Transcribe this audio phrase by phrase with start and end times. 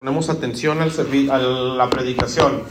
[0.00, 0.92] Ponemos atención al
[1.28, 2.62] a la predicación.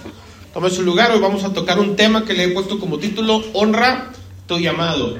[0.54, 3.44] Tome su lugar, hoy vamos a tocar un tema que le he puesto como título,
[3.52, 4.14] honra
[4.46, 5.18] tu llamado.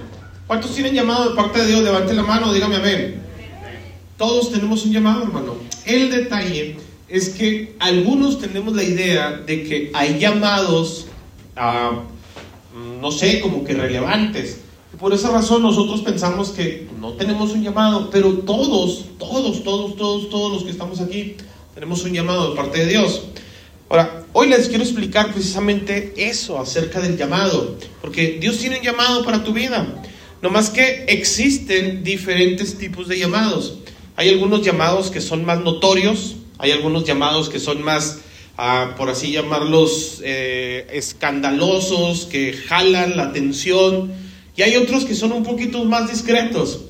[0.48, 1.84] ¿Cuántos tienen llamado de parte de Dios?
[1.84, 3.22] Levante la mano, dígame amén.
[4.18, 5.56] Todos tenemos un llamado, hermano.
[5.84, 6.78] El detalle
[7.10, 11.08] es que algunos tenemos la idea de que hay llamados,
[13.02, 14.62] no sé, como que relevantes.
[14.98, 20.30] Por esa razón nosotros pensamos que no tenemos un llamado, pero todos, todos, todos, todos,
[20.30, 21.36] todos los que estamos aquí
[21.78, 23.22] tenemos un llamado de parte de Dios.
[23.88, 29.24] Ahora, hoy les quiero explicar precisamente eso acerca del llamado, porque Dios tiene un llamado
[29.24, 29.86] para tu vida.
[30.42, 33.78] No más que existen diferentes tipos de llamados.
[34.16, 38.22] Hay algunos llamados que son más notorios, hay algunos llamados que son más,
[38.58, 44.12] ah, por así llamarlos, eh, escandalosos, que jalan la atención,
[44.56, 46.86] y hay otros que son un poquito más discretos.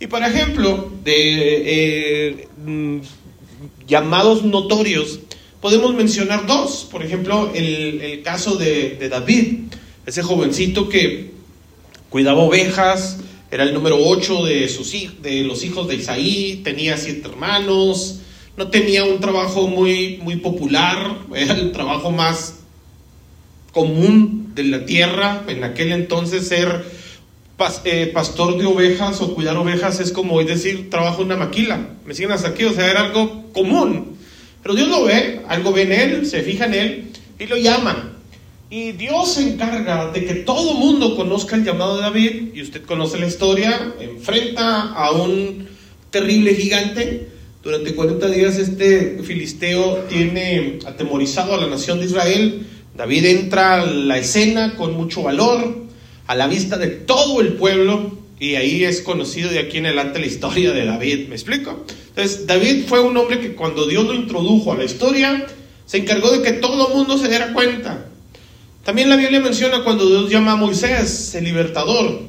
[0.00, 2.98] Y por ejemplo, de, eh, mm,
[3.86, 5.20] llamados notorios,
[5.60, 6.86] podemos mencionar dos.
[6.90, 9.58] Por ejemplo, el, caso de, David,
[10.06, 11.32] ese jovencito que
[12.10, 13.18] cuidaba ovejas,
[13.50, 18.20] era el número 8 de, sus, de los hijos de Isaí, tenía siete hermanos,
[18.56, 22.60] no tenía un trabajo muy, muy popular, era el trabajo más
[23.72, 25.44] común de la tierra.
[25.48, 26.84] En aquel entonces ser
[27.84, 31.88] eh, pastor de ovejas o cuidar ovejas es como hoy decir trabajo en una maquila.
[32.04, 34.16] Me siguen hasta aquí, o sea, era algo común.
[34.62, 38.12] Pero Dios lo ve, algo ve en él, se fija en él y lo llama.
[38.70, 42.82] Y Dios se encarga de que todo mundo conozca el llamado de David, y usted
[42.82, 45.68] conoce la historia, enfrenta a un
[46.10, 47.28] terrible gigante.
[47.62, 52.66] Durante 40 días este filisteo tiene atemorizado a la nación de Israel.
[52.96, 55.81] David entra a la escena con mucho valor,
[56.32, 60.18] a la vista de todo el pueblo y ahí es conocido de aquí en adelante
[60.18, 61.84] la historia de David, ¿me explico?
[62.08, 65.46] Entonces, David fue un hombre que cuando Dios lo introdujo a la historia,
[65.84, 68.06] se encargó de que todo el mundo se diera cuenta.
[68.82, 72.22] También la Biblia menciona cuando Dios llama a Moisés, el libertador,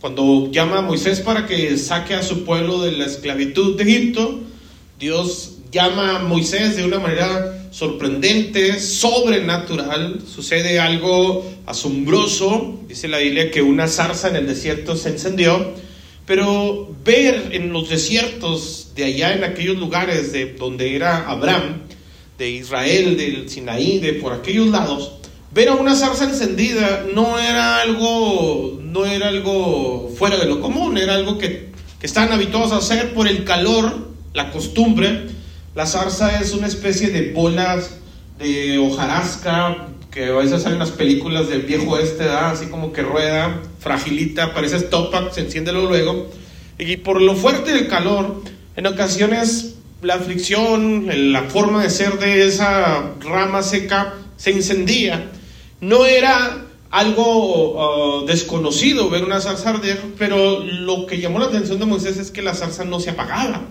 [0.00, 4.40] cuando llama a Moisés para que saque a su pueblo de la esclavitud de Egipto,
[4.98, 13.50] Dios llama a Moisés de una manera sorprendente, sobrenatural, sucede algo asombroso, dice la Biblia
[13.50, 15.72] que una zarza en el desierto se encendió,
[16.24, 21.82] pero ver en los desiertos de allá, en aquellos lugares de donde era Abraham,
[22.38, 25.14] de Israel, del Sinaí, de por aquellos lados,
[25.52, 30.96] ver a una zarza encendida no era algo, no era algo fuera de lo común,
[30.96, 35.33] era algo que, que estaban habituados a hacer por el calor, la costumbre,
[35.74, 37.98] la zarza es una especie de bolas
[38.38, 43.60] de hojarasca que a veces salen las películas del viejo este, así como que rueda,
[43.80, 46.28] fragilita, parece estopa, se enciende luego.
[46.78, 48.42] Y por lo fuerte del calor,
[48.76, 55.30] en ocasiones la fricción, la forma de ser de esa rama seca se encendía.
[55.80, 61.80] No era algo uh, desconocido ver una zarza arder, pero lo que llamó la atención
[61.80, 63.62] de Moisés es que la zarza no se apagaba.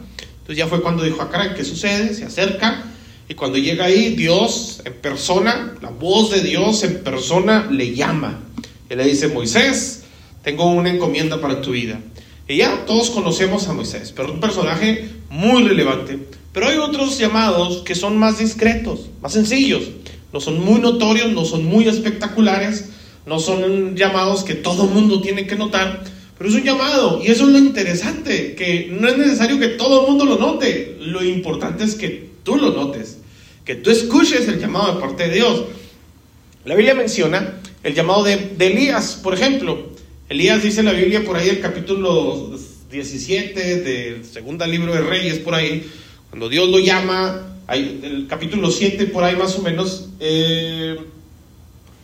[0.44, 2.14] Entonces ya fue cuando dijo, acá, ¿qué sucede?
[2.14, 2.84] Se acerca
[3.30, 8.42] y cuando llega ahí, Dios en persona, la voz de Dios en persona le llama.
[8.90, 10.04] Y le dice, Moisés,
[10.44, 12.00] tengo una encomienda para tu vida.
[12.48, 16.20] Y ya todos conocemos a Moisés, pero un personaje muy relevante.
[16.52, 19.84] Pero hay otros llamados que son más discretos, más sencillos.
[20.34, 22.90] No son muy notorios, no son muy espectaculares,
[23.26, 26.04] no son llamados que todo mundo tiene que notar,
[26.38, 30.02] pero es un llamado y eso es lo interesante, que no es necesario que todo
[30.02, 33.20] el mundo lo note, lo importante es que tú lo notes,
[33.66, 35.64] que tú escuches el llamado de parte de Dios.
[36.66, 39.92] La Biblia menciona el llamado de, Elías, por ejemplo.
[40.30, 42.58] Elías dice en la Biblia por ahí el capítulo
[42.92, 45.90] 17 del segundo libro de Reyes, por ahí,
[46.30, 50.98] cuando Dios lo llama, el capítulo 7 por ahí más o menos, eh,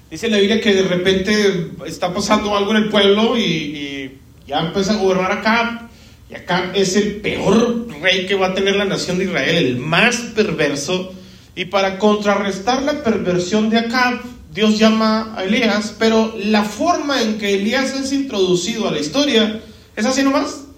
[0.09, 4.93] dice la Biblia que de repente está pasando algo en el pueblo y ya empieza
[4.93, 5.89] a gobernar acá,
[6.29, 9.77] y acá es el peor rey que va a tener la nación de Israel, el
[9.77, 11.13] más perverso,
[11.55, 17.37] y para contrarrestar la perversión de Acab, Dios llama a Elías, pero la forma en
[17.37, 19.61] que Elías es introducido a la historia
[19.95, 20.68] es así nomás.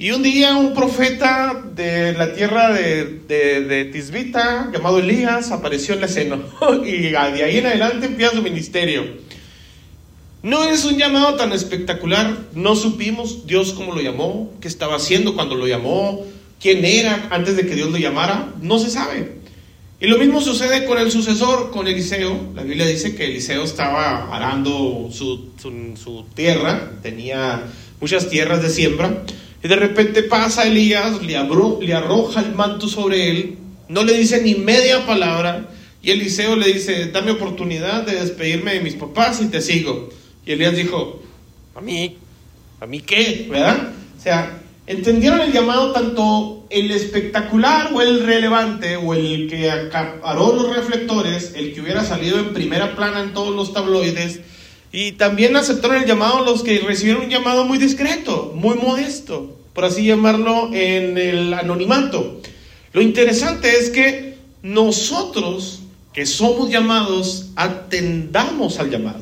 [0.00, 6.00] Y un día un profeta de la tierra de, de, Tisbita, llamado Elías, apareció en
[6.00, 6.38] la escena.
[6.86, 9.04] y de ahí en adelante empieza su ministerio.
[10.44, 15.34] No es un llamado tan espectacular, no supimos Dios cómo lo llamó, qué estaba haciendo
[15.34, 16.24] cuando lo llamó,
[16.60, 19.38] quién era antes de que Dios lo llamara, no se sabe.
[20.00, 22.52] Y lo mismo sucede con el sucesor, con Eliseo.
[22.54, 27.64] La Biblia dice que Eliseo estaba arando su, tierra, tenía
[28.00, 29.24] muchas tierras de siembra,
[29.62, 31.38] y de repente pasa Elías, le,
[31.80, 33.58] le arroja el manto sobre él,
[33.88, 35.68] no le dice ni media palabra.
[36.00, 40.10] Y Eliseo le dice, dame oportunidad de despedirme de mis papás y te sigo.
[40.46, 41.20] Y Elías dijo,
[41.74, 42.16] a mí,
[42.80, 43.92] a mí qué, ¿verdad?
[44.16, 50.54] O sea, entendieron el llamado tanto el espectacular o el relevante o el que acaparó
[50.54, 54.40] los reflectores, el que hubiera salido en primera plana en todos los tabloides.
[54.92, 59.84] Y también aceptaron el llamado los que recibieron un llamado muy discreto, muy modesto, por
[59.84, 62.40] así llamarlo, en el anonimato.
[62.92, 65.80] Lo interesante es que nosotros
[66.12, 69.20] que somos llamados atendamos al llamado.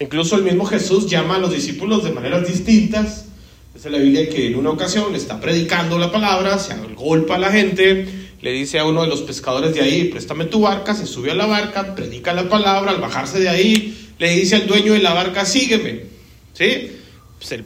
[0.00, 3.26] Incluso el mismo Jesús llama a los discípulos de maneras distintas.
[3.74, 7.50] Dice la Biblia que en una ocasión está predicando la palabra, se golpa a la
[7.50, 11.30] gente, le dice a uno de los pescadores de ahí, préstame tu barca, se sube
[11.30, 14.98] a la barca, predica la palabra, al bajarse de ahí, le dice al dueño de
[14.98, 16.02] la barca, sígueme.
[16.52, 16.90] ¿Sí?
[17.38, 17.62] Pues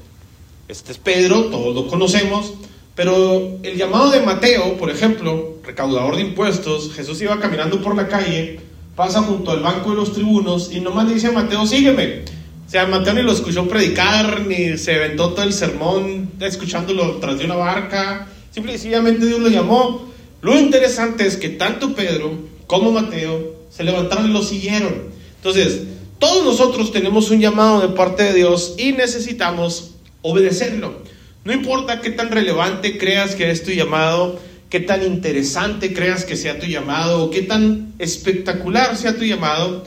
[0.69, 2.55] este es Pedro, todos lo conocemos,
[2.95, 8.07] pero el llamado de Mateo, por ejemplo, recaudador de impuestos, Jesús iba caminando por la
[8.07, 8.61] calle,
[8.95, 12.23] pasa junto al banco de los tribunos y nomás le dice a Mateo, sígueme.
[12.69, 17.37] O sea, Mateo ni lo escuchó predicar, ni se aventó todo el sermón escuchándolo tras
[17.37, 18.29] de una barca.
[18.53, 20.08] Simple y sencillamente Dios lo llamó.
[20.41, 24.95] Lo interesante es que tanto Pedro como Mateo se levantaron y lo siguieron.
[25.37, 25.83] Entonces,
[26.19, 31.03] todos nosotros tenemos un llamado de parte de Dios y necesitamos obedecerlo.
[31.45, 34.39] No importa qué tan relevante creas que es tu llamado,
[34.69, 39.85] qué tan interesante creas que sea tu llamado, o qué tan espectacular sea tu llamado.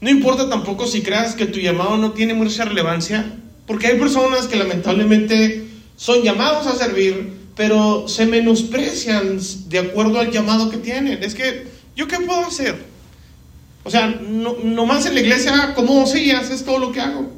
[0.00, 3.32] No importa tampoco si creas que tu llamado no tiene mucha relevancia,
[3.66, 5.64] porque hay personas que lamentablemente
[5.96, 11.24] son llamados a servir, pero se menosprecian de acuerdo al llamado que tienen.
[11.24, 11.66] Es que,
[11.96, 12.76] ¿yo qué puedo hacer?
[13.82, 17.28] O sea, no, nomás en la iglesia, como sillas, es todo lo que hago.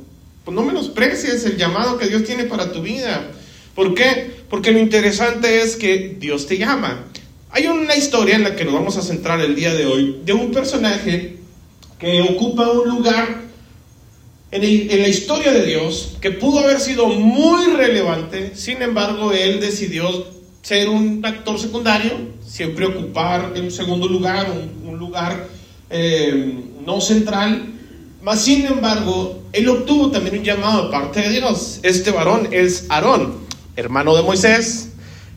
[0.45, 3.31] Pues no menosprecies el llamado que Dios tiene para tu vida.
[3.75, 4.31] ¿Por qué?
[4.51, 7.07] Porque lo interesante es que Dios te llama.
[7.51, 10.35] Hay una historia en la que nos vamos a centrar el día de hoy de
[10.35, 11.39] un personaje
[11.99, 13.41] que ocupa un lugar
[14.51, 20.27] en, la historia de Dios que pudo haber sido muy relevante, sin embargo él decidió
[20.63, 22.13] ser un actor secundario,
[22.47, 24.51] siempre ocupar un segundo lugar,
[24.85, 25.49] un, lugar
[25.89, 26.55] eh,
[26.85, 27.65] no central,
[28.23, 31.81] mas sin embargo él obtuvo también un llamado de parte de Dios.
[31.83, 34.91] Este varón es Aarón hermano de Moisés,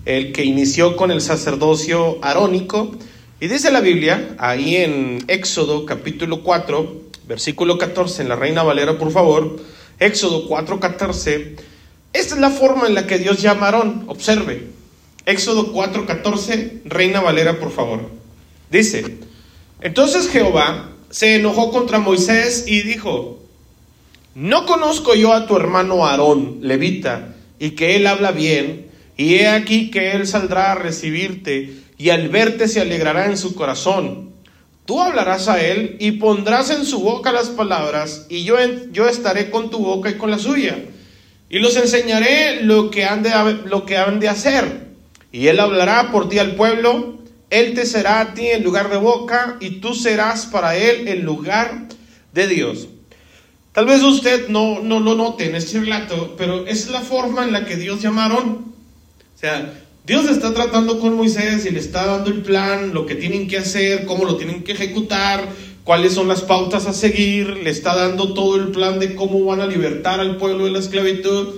[0.05, 2.91] el que inició con el sacerdocio arónico.
[3.39, 8.97] Y dice la Biblia, ahí en Éxodo capítulo 4, versículo 14, en la Reina Valera,
[8.97, 9.57] por favor,
[9.99, 11.55] Éxodo 4, 14,
[12.13, 14.03] esta es la forma en la que Dios llama a Aarón.
[14.07, 14.67] Observe,
[15.25, 18.09] Éxodo 4, 14, Reina Valera, por favor.
[18.69, 19.17] Dice,
[19.81, 23.39] entonces Jehová se enojó contra Moisés y dijo,
[24.35, 29.47] no conozco yo a tu hermano Aarón, levita, y que Él habla bien, y he
[29.47, 34.32] aquí que Él saldrá a recibirte, y al verte se alegrará en su corazón.
[34.85, 38.55] Tú hablarás a Él y pondrás en su boca las palabras, y yo,
[38.91, 40.77] yo estaré con tu boca y con la suya.
[41.49, 43.31] Y los enseñaré lo que, han de,
[43.65, 44.87] lo que han de hacer.
[45.31, 47.19] Y Él hablará por ti al pueblo,
[47.49, 51.23] Él te será a ti en lugar de boca, y tú serás para Él en
[51.23, 51.87] lugar
[52.33, 52.89] de Dios.
[53.71, 57.53] Tal vez usted no, no lo note en este relato, pero es la forma en
[57.53, 58.73] la que Dios llamaron.
[59.35, 59.73] O sea,
[60.05, 63.57] Dios está tratando con Moisés y le está dando el plan, lo que tienen que
[63.57, 65.47] hacer, cómo lo tienen que ejecutar,
[65.85, 69.61] cuáles son las pautas a seguir, le está dando todo el plan de cómo van
[69.61, 71.55] a libertar al pueblo de la esclavitud.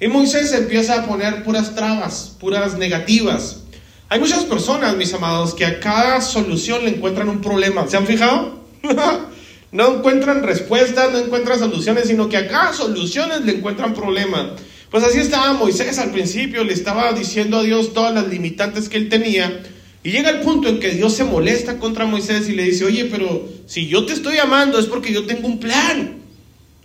[0.00, 3.62] Y Moisés empieza a poner puras trabas, puras negativas.
[4.08, 7.86] Hay muchas personas, mis amados, que a cada solución le encuentran un problema.
[7.86, 8.58] ¿Se han fijado?
[9.70, 14.52] No encuentran respuestas, no encuentran soluciones, sino que a cada soluciones le encuentran problemas.
[14.94, 18.96] Pues así estaba Moisés al principio, le estaba diciendo a Dios todas las limitantes que
[18.96, 19.64] él tenía.
[20.04, 23.06] Y llega el punto en que Dios se molesta contra Moisés y le dice, oye,
[23.06, 26.18] pero si yo te estoy amando es porque yo tengo un plan.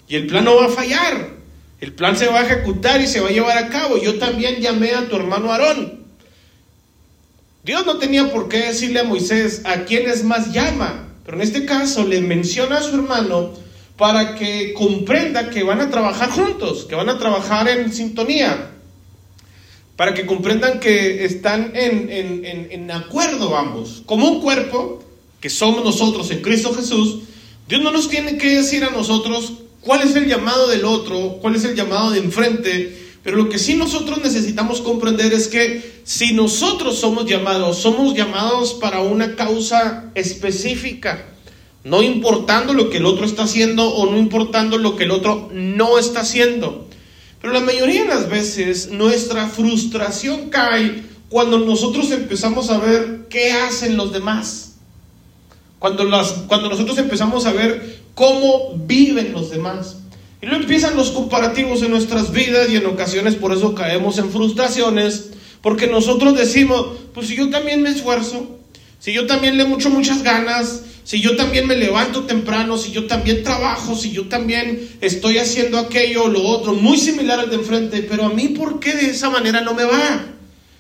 [0.08, 1.36] Y el plan no va a fallar.
[1.82, 4.02] El plan se va a ejecutar y se va a llevar a cabo.
[4.02, 6.00] Yo también llamé a tu hermano Aarón.
[7.64, 11.10] Dios no tenía por qué decirle a Moisés a quién es más llama.
[11.26, 13.54] Pero en este caso le menciona a su hermano
[14.00, 18.72] para que comprenda que van a trabajar juntos, que van a trabajar en sintonía,
[19.98, 22.10] para que comprendan que están en,
[22.72, 24.02] en, acuerdo ambos.
[24.06, 25.04] Como un cuerpo,
[25.42, 27.24] que somos nosotros en Cristo Jesús,
[27.68, 31.58] Dios no nos tiene que decir a nosotros cuál es el llamado del otro, cuál
[31.58, 36.32] es el llamado de enfrente, pero lo que sí nosotros necesitamos comprender es que si
[36.32, 41.26] nosotros somos llamados, somos llamados para una causa específica,
[41.84, 45.50] no importando lo que el otro está haciendo o no importando lo que el otro
[45.54, 46.88] no está haciendo.
[47.42, 53.54] Pero la mayoría de las veces nuestra frustración cae cuando nosotros empezamos a ver qué
[53.54, 54.76] hacen los demás.
[55.78, 59.96] Cuando, las, cuando nosotros empezamos a ver cómo viven los demás.
[60.42, 64.30] Y luego empiezan los comparativos en nuestras vidas y en ocasiones por eso caemos en
[64.30, 65.32] frustraciones,
[65.62, 68.58] porque nosotros decimos, pues si yo también me esfuerzo,
[69.00, 73.08] si yo también le mucho muchas ganas, si yo también me levanto temprano, si yo
[73.08, 77.56] también trabajo, si yo también estoy haciendo aquello o lo otro, muy similar al de
[77.56, 80.28] enfrente, pero a mí ¿por qué de esa manera no me va?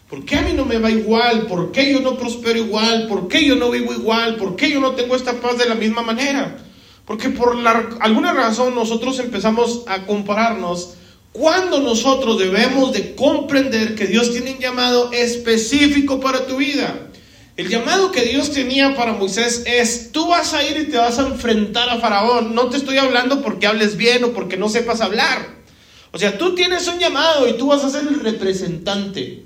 [0.08, 1.48] ¿Por qué a mí no me va igual?
[1.48, 3.08] ¿Por qué yo no prospero igual?
[3.08, 4.36] ¿Por qué yo no vivo igual?
[4.36, 6.60] ¿Por qué yo no tengo esta paz de la misma manera?
[7.06, 7.58] Porque por
[8.00, 10.92] alguna razón nosotros empezamos a compararnos
[11.32, 17.09] cuando nosotros debemos de comprender que Dios tiene un llamado específico para tu vida.
[17.60, 21.20] El llamado que Dios tenía para Moisés es, tú vas a ir y te vas
[21.20, 22.56] a enfrentar a Faraón.
[22.56, 25.58] No te estoy hablando porque hables bien o porque no sepas hablar.
[26.14, 29.44] O sea, tú tienes un llamado y tú vas a ser el representante.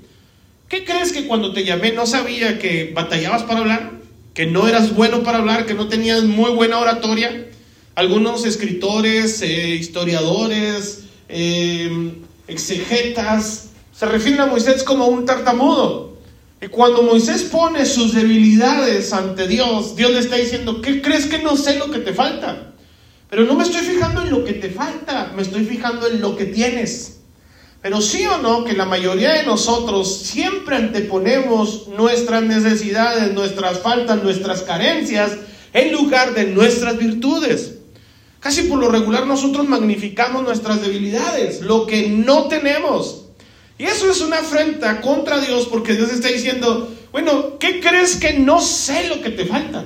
[0.68, 3.90] ¿Qué crees que cuando te llamé no sabía que batallabas para hablar?
[4.32, 5.66] ¿Que no eras bueno para hablar?
[5.66, 7.48] ¿Que no tenías muy buena oratoria?
[7.96, 12.12] Algunos escritores, eh, historiadores, eh,
[12.46, 16.13] exegetas, se refieren a Moisés como un tartamudo.
[16.60, 21.38] Y cuando Moisés pone sus debilidades ante Dios, Dios le está diciendo, ¿qué crees que
[21.38, 22.72] no sé lo que te falta?
[23.28, 26.36] Pero no me estoy fijando en lo que te falta, me estoy fijando en lo
[26.36, 27.20] que tienes.
[27.82, 34.22] Pero sí o no que la mayoría de nosotros siempre anteponemos nuestras necesidades, nuestras faltas,
[34.22, 35.32] nuestras carencias
[35.74, 37.74] en lugar de nuestras virtudes.
[38.40, 43.23] Casi por lo regular nosotros magnificamos nuestras debilidades, lo que no tenemos.
[43.84, 48.60] Eso es una afrenta contra Dios porque Dios está diciendo, bueno, ¿qué crees que no
[48.60, 49.84] sé lo que te falta?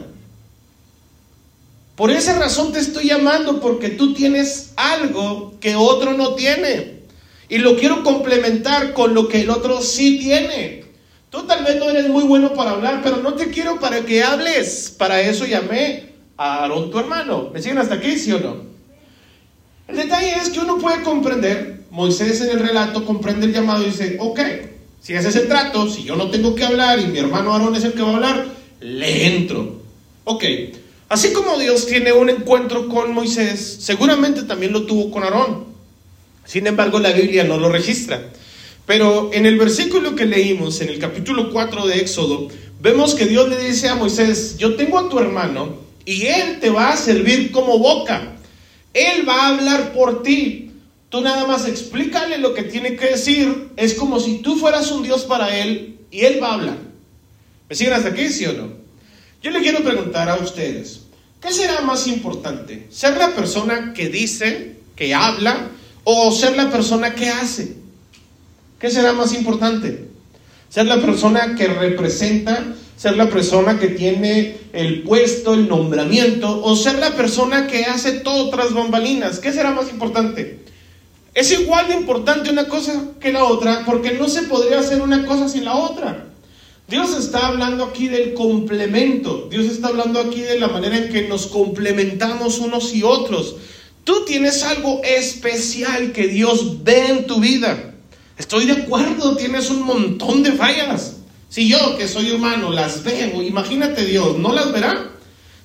[1.97, 7.00] Por esa razón te estoy llamando porque tú tienes algo que otro no tiene.
[7.49, 10.85] Y lo quiero complementar con lo que el otro sí tiene.
[11.31, 14.23] Tú tal vez no eres muy bueno para hablar, pero no te quiero para que
[14.23, 14.95] hables.
[14.97, 17.50] Para eso llamé a Aarón, tu hermano.
[17.52, 18.62] ¿Me siguen hasta aquí, sí o no?
[19.88, 23.87] El detalle es que uno puede comprender, Moisés en el relato comprende el llamado y
[23.87, 24.40] dice, ok,
[25.00, 27.75] si ese es el trato, si yo no tengo que hablar y mi hermano Aarón
[27.75, 28.47] es el que va a hablar,
[28.80, 29.80] le entro.
[30.25, 30.45] Ok,
[31.09, 35.66] así como Dios tiene un encuentro con Moisés, seguramente también lo tuvo con Aarón.
[36.45, 38.30] Sin embargo, la Biblia no lo registra.
[38.87, 42.49] Pero en el versículo que leímos, en el capítulo 4 de Éxodo,
[42.80, 45.76] vemos que Dios le dice a Moisés, yo tengo a tu hermano,
[46.07, 48.37] y Él te va a servir como boca.
[48.95, 50.68] Él va a hablar por ti.
[51.09, 53.71] Tú nada más explícale lo que tiene que decir.
[53.77, 56.79] Es como si tú fueras un Dios para Él y Él va a hablar.
[57.69, 58.73] ¿Me siguen hasta aquí, sí o no?
[59.43, 61.03] Yo le quiero preguntar a ustedes,
[61.41, 62.87] ¿qué será más importante?
[62.91, 65.69] ¿Ser la persona que dice, que habla,
[66.05, 67.77] o ser la persona que hace?
[68.79, 70.09] ¿Qué será más importante?
[70.69, 76.75] ¿Ser la persona que representa ser la persona que tiene el puesto, el nombramiento, o
[76.75, 79.38] ser la persona que hace todo tras bambalinas.
[79.38, 80.59] ¿Qué será más importante?
[81.38, 85.25] Es igual de importante una cosa que la otra, porque no se podría hacer una
[85.25, 86.26] cosa sin la otra.
[86.88, 91.28] Dios está hablando aquí del complemento, Dios está hablando aquí de la manera en que
[91.28, 93.54] nos complementamos unos y otros.
[94.02, 97.95] Tú tienes algo especial que Dios ve en tu vida.
[98.37, 101.18] Estoy de acuerdo, tienes un montón de fallas.
[101.49, 105.12] Si yo, que soy humano, las veo, imagínate Dios, ¿no las verá?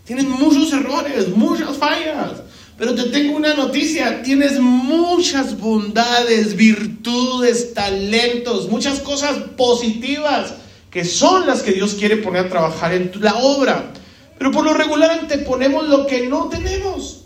[0.06, 2.44] Tienen muchos errores, muchas fallas.
[2.78, 10.56] Pero te tengo una noticia, tienes muchas bondades, virtudes, talentos, muchas cosas positivas
[10.90, 13.94] que son las que Dios quiere poner a trabajar en la obra.
[14.38, 17.22] Pero por lo regular anteponemos lo que no tenemos.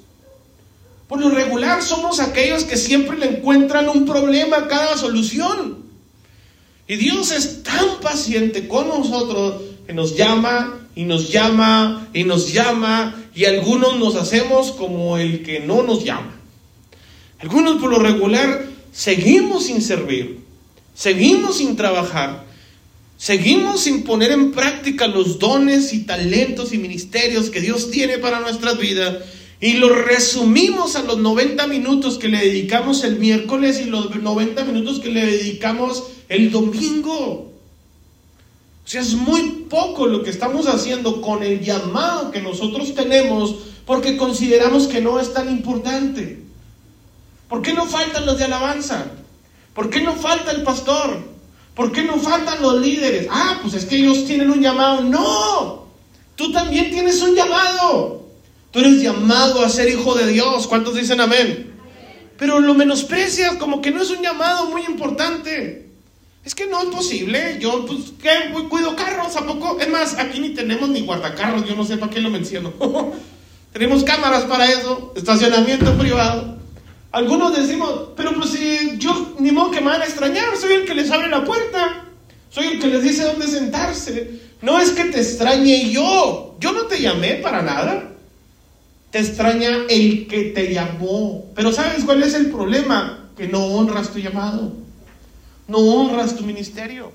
[1.08, 5.80] Por lo regular somos aquellos que siempre le encuentran un problema a cada solución.
[6.88, 12.54] Y Dios es tan paciente con nosotros que nos llama y nos llama y nos
[12.54, 16.42] llama y algunos nos hacemos como el que no nos llama.
[17.38, 20.40] Algunos por lo regular seguimos sin servir,
[20.96, 22.46] seguimos sin trabajar,
[23.16, 28.40] seguimos sin poner en práctica los dones y talentos y ministerios que Dios tiene para
[28.40, 29.18] nuestras vidas
[29.62, 34.66] y lo resumimos a los 90 minutos que le dedicamos el miércoles y los 90
[34.66, 37.47] minutos que le dedicamos el domingo.
[38.88, 43.54] O sea, es muy poco lo que estamos haciendo con el llamado que nosotros tenemos
[43.86, 46.42] porque consideramos que no es tan importante.
[47.50, 49.08] ¿Por qué no faltan los de alabanza?
[49.74, 51.20] ¿Por qué no falta el pastor?
[51.76, 53.28] ¿Por qué no faltan los líderes?
[53.30, 55.02] Ah, pues es que ellos tienen un llamado.
[55.02, 55.88] No,
[56.38, 58.26] tú también tienes un llamado.
[58.72, 60.66] Tú eres llamado a ser hijo de Dios.
[60.66, 61.74] ¿Cuántos dicen amén?
[62.38, 65.87] Pero lo menosprecias como que no es un llamado muy importante.
[66.48, 67.58] Es que no es posible.
[67.60, 68.54] Yo, pues, ¿qué?
[68.70, 69.78] Cuido carros, ¿a poco?
[69.82, 71.68] Es más, aquí ni tenemos ni guardacarros.
[71.68, 72.72] Yo no sé para qué lo menciono.
[73.74, 76.58] tenemos cámaras para eso, estacionamiento privado.
[77.12, 80.86] Algunos decimos, pero pues si yo ni modo que me van a extrañar, soy el
[80.86, 82.06] que les abre la puerta.
[82.50, 84.40] Soy el que les dice dónde sentarse.
[84.62, 86.56] No es que te extrañe yo.
[86.62, 88.14] Yo no te llamé para nada.
[89.12, 91.52] Te extraña el que te llamó.
[91.56, 93.32] Pero ¿sabes cuál es el problema?
[93.36, 94.87] Que no honras tu llamado.
[95.68, 97.12] No honras tu ministerio.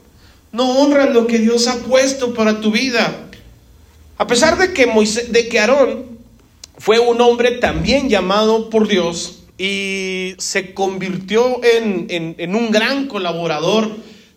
[0.52, 3.28] No honras lo que Dios ha puesto para tu vida.
[4.18, 6.18] A pesar de que, Moisés, de que Aarón
[6.78, 13.90] fue un hombre también llamado por Dios y se convirtió en, en un gran colaborador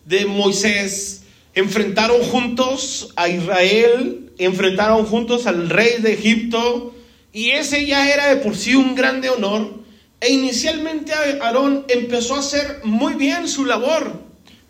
[0.05, 6.93] de Moisés, enfrentaron juntos a Israel, enfrentaron juntos al rey de Egipto,
[7.33, 9.84] y ese ya era de por sí un grande honor.
[10.21, 14.21] E inicialmente Aarón empezó a hacer muy bien su labor,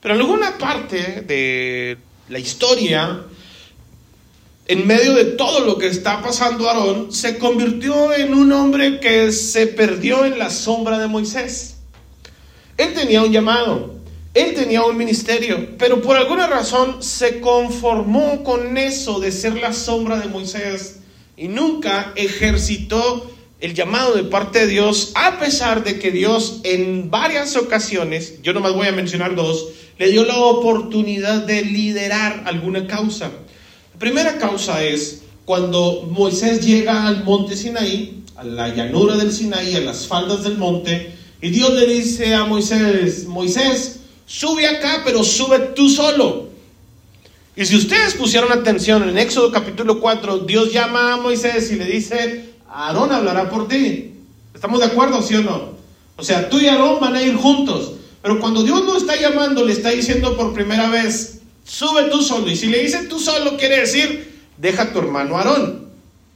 [0.01, 1.97] pero en alguna parte de
[2.29, 3.23] la historia,
[4.67, 9.31] en medio de todo lo que está pasando Aarón, se convirtió en un hombre que
[9.31, 11.75] se perdió en la sombra de Moisés.
[12.77, 13.95] Él tenía un llamado,
[14.33, 19.71] él tenía un ministerio, pero por alguna razón se conformó con eso de ser la
[19.71, 20.97] sombra de Moisés
[21.37, 27.09] y nunca ejercitó el llamado de parte de Dios, a pesar de que Dios en
[27.09, 32.85] varias ocasiones, yo nomás voy a mencionar dos, le dio la oportunidad de liderar alguna
[32.87, 33.31] causa.
[33.93, 39.75] La primera causa es cuando Moisés llega al monte Sinaí, a la llanura del Sinaí,
[39.75, 45.23] a las faldas del monte, y Dios le dice a Moisés, Moisés, sube acá, pero
[45.23, 46.49] sube tú solo.
[47.55, 51.85] Y si ustedes pusieron atención en Éxodo capítulo 4, Dios llama a Moisés y le
[51.85, 54.11] dice, Aarón hablará por ti.
[54.53, 55.75] ¿Estamos de acuerdo, sí o no?
[56.17, 57.93] O sea, tú y Aarón van a ir juntos.
[58.21, 62.49] Pero cuando Dios lo está llamando, le está diciendo por primera vez, sube tú solo.
[62.49, 65.85] Y si le dice tú solo, quiere decir, deja a tu hermano Aarón.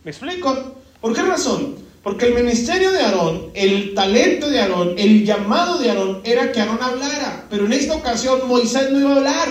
[0.05, 0.75] ¿Me explico?
[1.01, 1.75] ¿Por qué razón?
[2.03, 6.61] Porque el ministerio de Aarón, el talento de Aarón, el llamado de Aarón era que
[6.61, 7.47] Aarón hablara.
[7.49, 9.49] Pero en esta ocasión Moisés no iba a hablar.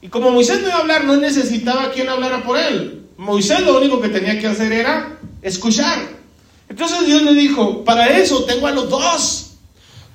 [0.00, 3.02] Y como Moisés no iba a hablar, no necesitaba quien hablara por él.
[3.18, 6.08] Moisés lo único que tenía que hacer era escuchar.
[6.68, 9.50] Entonces Dios le dijo, para eso tengo a los dos.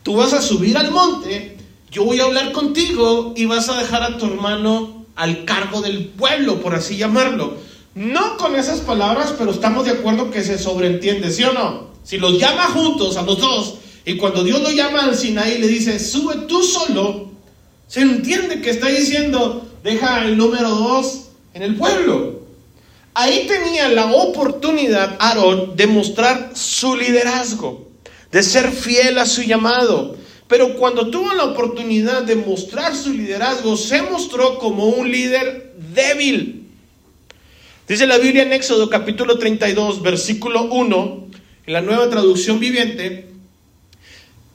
[0.03, 1.57] Tú vas a subir al monte,
[1.91, 6.05] yo voy a hablar contigo y vas a dejar a tu hermano al cargo del
[6.05, 7.57] pueblo, por así llamarlo.
[7.95, 11.89] No con esas palabras, pero estamos de acuerdo que se sobreentiende, ¿sí o no?
[12.03, 15.67] Si los llama juntos a los dos y cuando Dios lo llama al Sinaí le
[15.67, 17.29] dice, sube tú solo,
[17.87, 22.38] se entiende que está diciendo, deja el número dos en el pueblo.
[23.13, 27.89] Ahí tenía la oportunidad Aarón de mostrar su liderazgo,
[28.31, 30.15] de ser fiel a su llamado.
[30.47, 36.67] Pero cuando tuvo la oportunidad de mostrar su liderazgo, se mostró como un líder débil.
[37.87, 41.27] Dice la Biblia en Éxodo capítulo 32, versículo 1,
[41.65, 43.27] en la nueva traducción viviente.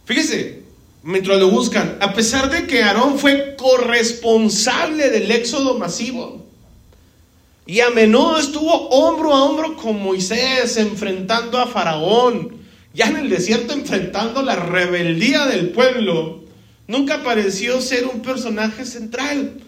[0.04, 0.62] Fíjese,
[1.02, 6.43] mientras lo buscan, a pesar de que Aarón fue corresponsable del éxodo masivo
[7.66, 12.58] y a menudo estuvo hombro a hombro con Moisés enfrentando a Faraón,
[12.92, 16.44] ya en el desierto enfrentando la rebeldía del pueblo,
[16.86, 19.60] nunca pareció ser un personaje central.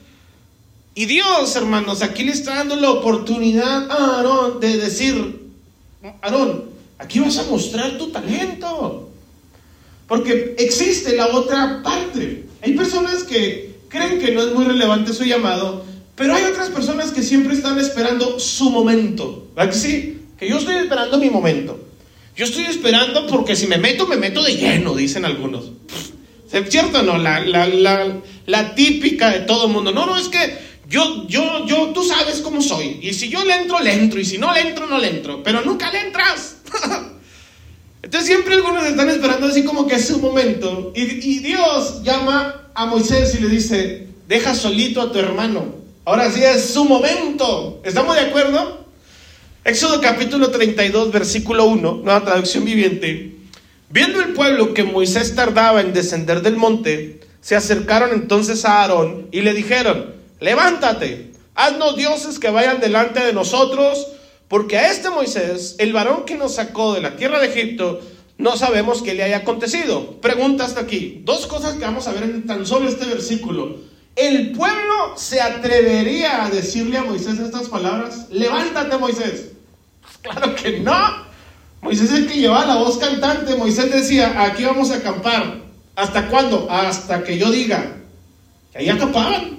[0.95, 5.41] Y Dios, hermanos, aquí le está dando la oportunidad a Aarón de decir,
[6.23, 6.65] Aarón,
[6.99, 9.11] aquí vas a mostrar tu talento.
[10.07, 12.47] Porque existe la otra parte.
[12.63, 15.85] Hay personas que creen que no es muy relevante su llamado,
[16.17, 19.49] pero hay otras personas que siempre están esperando su momento.
[19.55, 20.19] ¿Verdad que sí?
[20.39, 21.79] Que yo estoy esperando mi momento.
[22.35, 25.73] Yo estoy esperando porque si me meto, me meto de lleno, dicen algunos.
[26.53, 27.19] ¿Es cierto o no?
[27.19, 29.93] La, la, la, la típica de todo el mundo.
[29.93, 32.99] No, no, es que yo, yo, yo, tú sabes cómo soy.
[33.03, 34.21] Y si yo le entro, le entro.
[34.21, 35.43] Y si no le entro, no le entro.
[35.43, 36.57] Pero nunca le entras.
[38.03, 40.93] Entonces siempre algunos están esperando así como que es su momento.
[40.95, 45.76] Y, y, Dios llama a Moisés y le dice, deja solito a tu hermano.
[46.07, 47.81] Ahora sí es su momento.
[47.83, 48.87] ¿Estamos de acuerdo?
[49.65, 53.35] Éxodo capítulo 32, versículo 1, nueva traducción viviente.
[53.91, 59.27] Viendo el pueblo que Moisés tardaba en descender del monte, se acercaron entonces a Aarón
[59.33, 64.07] y le dijeron, levántate, haznos dioses que vayan delante de nosotros
[64.47, 68.01] porque a este Moisés, el varón que nos sacó de la tierra de Egipto,
[68.39, 70.21] no sabemos qué le haya acontecido.
[70.21, 71.23] Pregunta hasta aquí.
[71.25, 73.96] Dos cosas que vamos a ver en tan solo este versículo.
[74.17, 78.27] ¿El pueblo se atrevería a decirle a Moisés estas palabras?
[78.31, 79.51] Levántate, Moisés.
[80.01, 81.27] Pues claro que no.
[81.83, 83.57] Moisés es el que llevaba la voz cantante.
[83.57, 85.61] Moisés decía, aquí vamos a acampar.
[85.95, 86.67] ¿Hasta cuándo?
[86.71, 87.99] Hasta que yo diga.
[88.75, 89.59] Y ahí acapaban.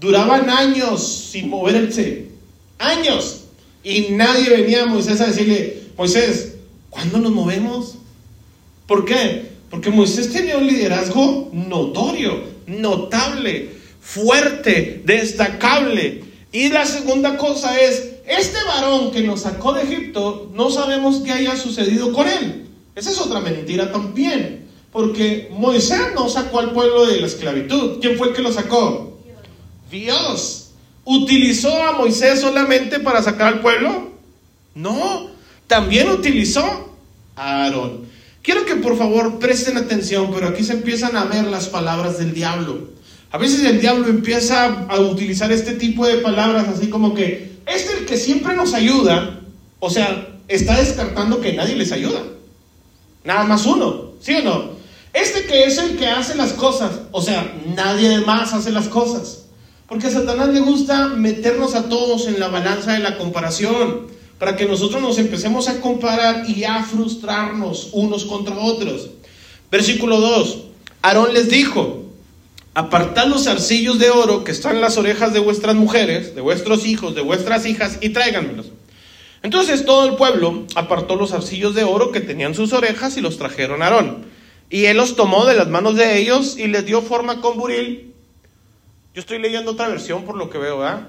[0.00, 2.30] Duraban años sin moverse.
[2.78, 3.44] Años.
[3.84, 6.56] Y nadie venía a Moisés a decirle, Moisés,
[6.90, 7.94] ¿cuándo nos movemos?
[8.88, 9.48] ¿Por qué?
[9.70, 16.24] Porque Moisés tenía un liderazgo notorio, notable, fuerte, destacable.
[16.52, 21.32] Y la segunda cosa es, este varón que nos sacó de Egipto, no sabemos qué
[21.32, 22.66] haya sucedido con él.
[22.94, 24.66] Esa es otra mentira también.
[24.92, 28.00] Porque Moisés no sacó al pueblo de la esclavitud.
[28.00, 29.18] ¿Quién fue el que lo sacó?
[29.90, 30.70] Dios.
[31.04, 34.12] ¿Utilizó a Moisés solamente para sacar al pueblo?
[34.74, 35.30] No.
[35.66, 36.94] También utilizó
[37.36, 38.07] a Aarón.
[38.42, 42.32] Quiero que por favor presten atención, pero aquí se empiezan a ver las palabras del
[42.32, 42.88] diablo.
[43.30, 47.90] A veces el diablo empieza a utilizar este tipo de palabras así como que es
[47.90, 49.40] el que siempre nos ayuda,
[49.80, 52.22] o sea, está descartando que nadie les ayuda.
[53.24, 54.78] Nada más uno, ¿sí o no?
[55.12, 59.44] Este que es el que hace las cosas, o sea, nadie más hace las cosas.
[59.86, 64.06] Porque a Satanás le gusta meternos a todos en la balanza de la comparación,
[64.38, 69.10] para que nosotros nos empecemos a comparar y a frustrarnos unos contra otros.
[69.70, 70.58] Versículo 2.
[71.02, 72.04] Aarón les dijo,
[72.74, 76.86] apartad los arcillos de oro que están en las orejas de vuestras mujeres, de vuestros
[76.86, 78.66] hijos, de vuestras hijas, y tráiganmelos.
[79.42, 83.38] Entonces todo el pueblo apartó los arcillos de oro que tenían sus orejas y los
[83.38, 84.26] trajeron a Aarón.
[84.70, 88.12] Y él los tomó de las manos de ellos y les dio forma con buril.
[89.14, 91.08] Yo estoy leyendo otra versión por lo que veo, ¿verdad?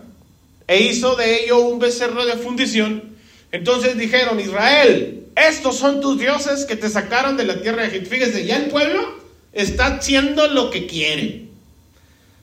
[0.67, 3.17] E hizo de ello un becerro de fundición.
[3.51, 8.09] Entonces dijeron, Israel, estos son tus dioses que te sacaron de la tierra de Egipto.
[8.09, 9.15] Fíjese, ya el pueblo
[9.53, 11.45] está haciendo lo que quiere.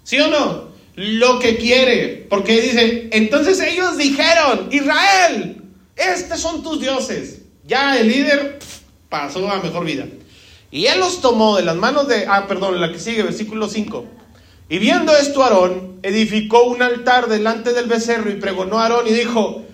[0.03, 0.69] ¿Sí o no?
[0.95, 2.27] Lo que quiere.
[2.29, 5.63] Porque dice, entonces ellos dijeron, Israel,
[5.95, 7.43] estos son tus dioses.
[7.67, 8.59] Ya el líder
[9.09, 10.07] pasó a mejor vida.
[10.71, 14.07] Y él los tomó de las manos de, ah, perdón, la que sigue, versículo 5.
[14.69, 19.13] Y viendo esto Aarón, edificó un altar delante del becerro y pregonó a Aarón y
[19.13, 19.66] dijo,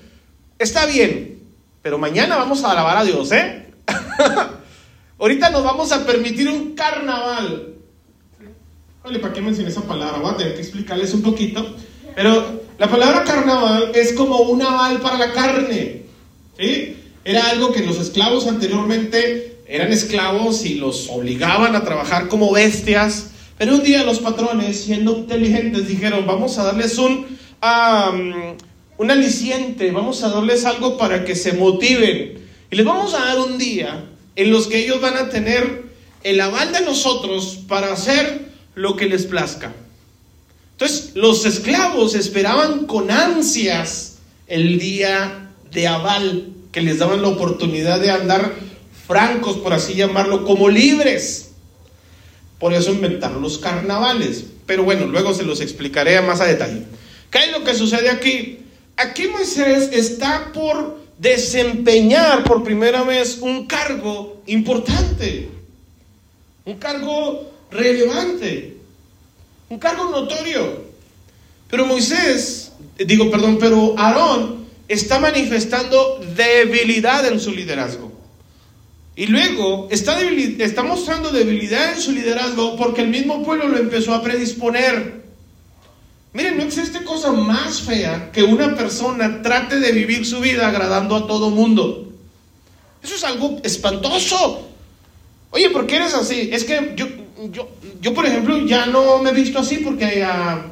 [0.62, 1.40] está bien,
[1.82, 3.66] pero mañana vamos a alabar a Dios, ¿eh?
[5.18, 7.68] Ahorita nos vamos a permitir un carnaval.
[9.20, 10.18] ¿para qué mencioné esa palabra?
[10.18, 11.76] Voy a tener que explicarles un poquito.
[12.14, 16.02] Pero la palabra carnaval es como un aval para la carne.
[16.58, 16.96] ¿sí?
[17.24, 23.30] Era algo que los esclavos anteriormente eran esclavos y los obligaban a trabajar como bestias.
[23.58, 27.26] Pero un día los patrones, siendo inteligentes, dijeron, vamos a darles un,
[28.98, 32.38] un aliciente, vamos a darles algo para que se motiven.
[32.70, 34.04] Y les vamos a dar un día
[34.36, 35.84] en los que ellos van a tener
[36.22, 39.72] el aval de nosotros para hacer lo que les plazca.
[40.72, 48.00] Entonces, los esclavos esperaban con ansias el día de aval, que les daban la oportunidad
[48.00, 48.54] de andar
[49.06, 51.50] francos, por así llamarlo, como libres.
[52.58, 54.44] Por eso inventaron los carnavales.
[54.66, 56.84] Pero bueno, luego se los explicaré más a detalle.
[57.30, 58.61] ¿Qué es lo que sucede aquí?
[59.02, 65.48] Aquí Moisés está por desempeñar por primera vez un cargo importante.
[66.64, 68.76] Un cargo relevante,
[69.68, 70.84] un cargo notorio.
[71.68, 78.12] Pero Moisés, digo, perdón, pero Aarón está manifestando debilidad en su liderazgo.
[79.16, 84.14] Y luego está, está mostrando debilidad en su liderazgo porque el mismo pueblo lo empezó
[84.14, 85.21] a predisponer.
[86.34, 91.14] Miren, no existe cosa más fea que una persona trate de vivir su vida agradando
[91.16, 92.08] a todo mundo.
[93.02, 94.68] Eso es algo espantoso.
[95.50, 96.48] Oye, ¿por qué eres así?
[96.50, 97.06] Es que yo,
[97.50, 97.68] yo,
[98.00, 100.66] yo, por ejemplo, ya no me he visto así porque a,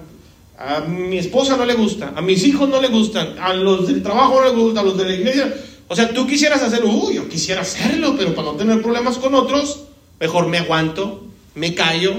[0.58, 4.02] a, mi esposa no le gusta, a mis hijos no le gustan, a los del
[4.02, 5.54] trabajo no le gustan, a los de la iglesia.
[5.88, 9.34] O sea, tú quisieras hacer, uy, yo quisiera hacerlo, pero para no tener problemas con
[9.34, 9.80] otros,
[10.18, 12.14] mejor me aguanto, me callo.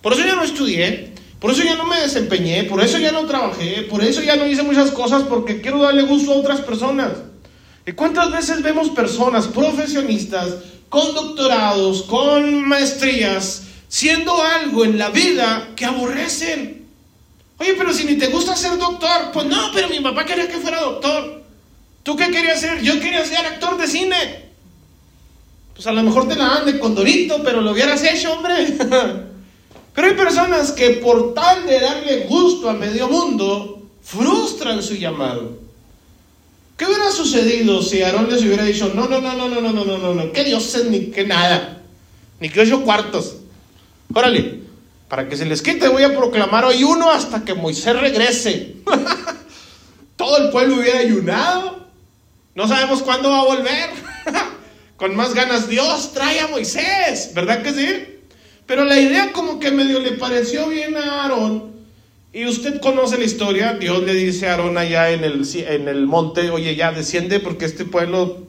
[0.00, 1.11] Por eso ya no estudié,
[1.42, 4.46] por eso ya no me desempeñé, por eso ya no trabajé, por eso ya no
[4.46, 7.12] hice muchas cosas porque quiero darle gusto a otras personas.
[7.84, 10.54] ¿Y cuántas veces vemos personas profesionistas
[10.92, 16.86] con doctorados, con maestrías, siendo algo en la vida que aborrecen.
[17.58, 20.58] Oye, pero si ni te gusta ser doctor, pues no, pero mi papá quería que
[20.58, 21.42] fuera doctor.
[22.02, 22.82] ¿Tú qué querías ser?
[22.82, 24.50] Yo quería ser actor de cine.
[25.74, 28.76] Pues a lo mejor te la dan de condorito, pero lo hubieras hecho, hombre.
[29.94, 35.58] pero hay personas que por tal de darle gusto a medio mundo, frustran su llamado.
[36.76, 39.84] ¿Qué hubiera sucedido si Aarón les hubiera dicho, no, no, no, no, no, no, no,
[39.84, 41.82] no, no, no, que dioses ni que nada,
[42.40, 43.36] ni que ocho cuartos?
[44.12, 44.60] Órale,
[45.08, 48.76] para que se les quite voy a proclamar hoy uno hasta que Moisés regrese.
[50.16, 51.86] Todo el pueblo hubiera ayunado.
[52.54, 53.90] No sabemos cuándo va a volver.
[54.96, 58.11] Con más ganas, Dios trae a Moisés, ¿verdad que sí?
[58.66, 61.72] Pero la idea como que medio le pareció bien a Aarón.
[62.32, 63.74] Y usted conoce la historia.
[63.74, 67.64] Dios le dice a Aarón allá en el, en el monte, oye, ya desciende porque
[67.64, 68.46] este pueblo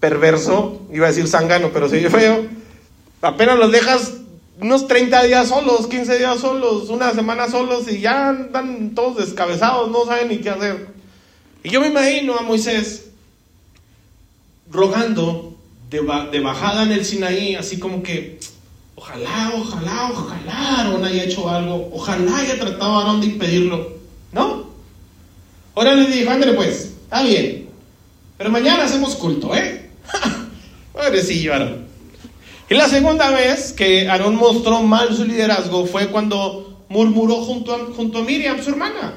[0.00, 2.46] perverso, iba a decir sangano, pero sí feo,
[3.22, 4.14] apenas los dejas
[4.60, 9.90] unos 30 días solos, 15 días solos, una semana solos y ya andan todos descabezados,
[9.90, 10.88] no saben ni qué hacer.
[11.62, 13.06] Y yo me imagino a Moisés
[14.70, 15.55] rogando
[15.90, 18.38] de, bajada en el Sinaí, así como que,
[18.94, 23.92] ojalá, ojalá, ojalá Aarón haya hecho algo, ojalá haya tratado a Aarón de impedirlo,
[24.32, 24.66] ¿no?
[25.74, 27.68] Ahora le dije, ándale pues, está bien,
[28.36, 29.90] pero mañana hacemos culto, ¿eh?
[30.92, 31.86] Pobrecillo Aarón.
[32.68, 37.78] Y la segunda vez que Aarón mostró mal su liderazgo fue cuando murmuró junto a,
[37.94, 39.14] junto a Miriam, su hermana.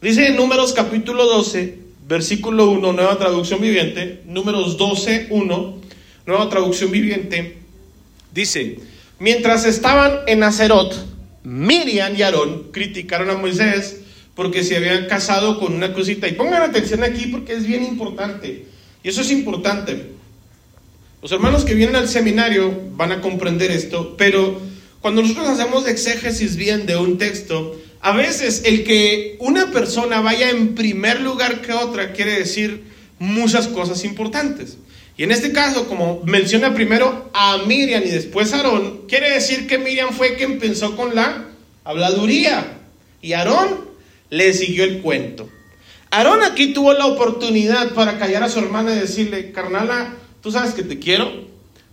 [0.00, 5.85] Dice en Números capítulo 12, versículo 1, nueva traducción viviente, Números 12, 1,
[6.26, 7.58] nueva traducción viviente,
[8.32, 8.78] dice,
[9.18, 10.94] mientras estaban en Acerot,
[11.44, 14.00] Miriam y Aarón criticaron a Moisés
[14.34, 16.28] porque se habían casado con una cosita.
[16.28, 18.66] Y pongan atención aquí porque es bien importante.
[19.02, 20.10] Y eso es importante.
[21.22, 24.60] Los hermanos que vienen al seminario van a comprender esto, pero
[25.00, 30.50] cuando nosotros hacemos exégesis bien de un texto, a veces el que una persona vaya
[30.50, 32.84] en primer lugar que otra quiere decir
[33.18, 34.78] muchas cosas importantes.
[35.16, 39.66] Y en este caso, como menciona primero a Miriam y después a Aarón, quiere decir
[39.66, 41.46] que Miriam fue quien pensó con la
[41.84, 42.78] habladuría
[43.22, 43.86] y Aarón
[44.28, 45.48] le siguió el cuento.
[46.10, 50.74] Aarón aquí tuvo la oportunidad para callar a su hermana y decirle, carnala, tú sabes
[50.74, 51.32] que te quiero,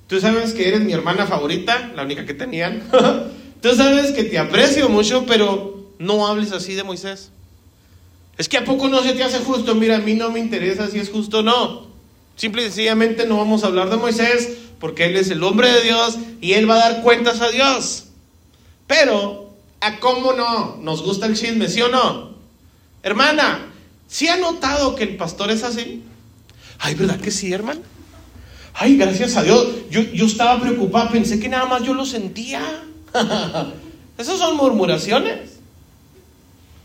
[0.08, 2.84] tú sabes que eres mi hermana favorita, la única que tenían,
[3.62, 7.32] tú sabes que te aprecio mucho, pero no hables así de Moisés.
[8.38, 10.90] Es que a poco no se te hace justo, mira, a mí no me interesa
[10.90, 11.83] si es justo o no.
[12.36, 15.82] Simple y sencillamente no vamos a hablar de Moisés porque él es el hombre de
[15.82, 18.06] Dios y él va a dar cuentas a Dios.
[18.88, 20.78] Pero, ¿a cómo no?
[20.82, 22.34] ¿Nos gusta el chisme, sí o no?
[23.02, 23.72] Hermana,
[24.08, 26.04] ¿sí ha notado que el pastor es así?
[26.80, 27.82] Ay, ¿verdad que sí, hermano?
[28.74, 29.67] Ay, gracias a Dios.
[29.89, 32.62] Yo, yo estaba preocupado, pensé que nada más yo lo sentía.
[34.17, 35.60] Esas son murmuraciones.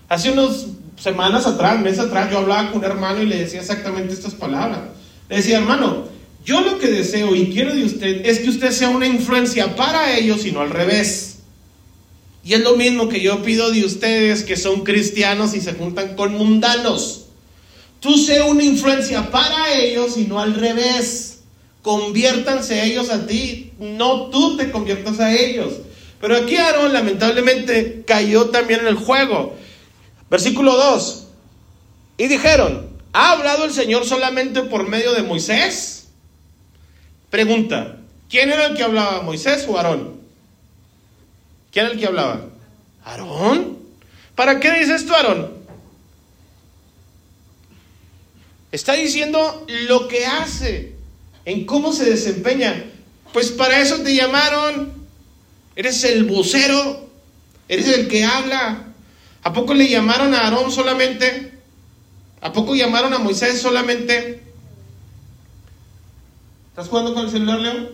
[0.08, 4.14] Hace unas semanas atrás, meses atrás, yo hablaba con un hermano y le decía exactamente
[4.14, 4.80] estas palabras.
[5.28, 6.04] Le decía, hermano,
[6.44, 10.16] yo lo que deseo y quiero de usted es que usted sea una influencia para
[10.16, 11.38] ellos y no al revés.
[12.44, 16.16] Y es lo mismo que yo pido de ustedes que son cristianos y se juntan
[16.16, 17.26] con mundanos.
[18.00, 21.40] Tú sea una influencia para ellos y no al revés.
[21.82, 25.74] Conviértanse ellos a ti, no tú te conviertas a ellos.
[26.20, 29.54] Pero aquí Aarón lamentablemente cayó también en el juego.
[30.30, 31.26] Versículo 2.
[32.18, 36.08] Y dijeron, ¿Ha hablado el Señor solamente por medio de Moisés?
[37.30, 40.20] Pregunta, ¿quién era el que hablaba, Moisés o Aarón?
[41.72, 42.46] ¿Quién era el que hablaba?
[43.04, 43.78] ¿Aarón?
[44.34, 45.58] ¿Para qué dice esto Aarón?
[48.70, 50.94] Está diciendo lo que hace,
[51.44, 52.84] en cómo se desempeña.
[53.32, 54.92] Pues para eso te llamaron.
[55.74, 57.08] Eres el vocero,
[57.68, 58.84] eres el que habla.
[59.42, 61.57] ¿A poco le llamaron a Aarón solamente?
[62.40, 64.42] ¿A poco llamaron a Moisés solamente?
[66.70, 67.90] ¿Estás jugando con el celular, Leo?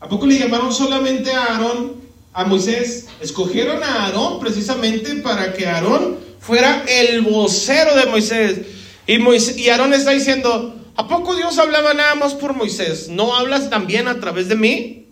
[0.00, 1.94] ¿A poco le llamaron solamente a Aarón,
[2.32, 3.06] a Moisés?
[3.20, 8.60] Escogieron a Aarón precisamente para que Aarón fuera el vocero de Moisés.
[9.06, 13.08] Y, Moisés, y Aarón está diciendo, ¿a poco Dios hablaba nada más por Moisés?
[13.08, 15.06] ¿No hablas también a través de mí?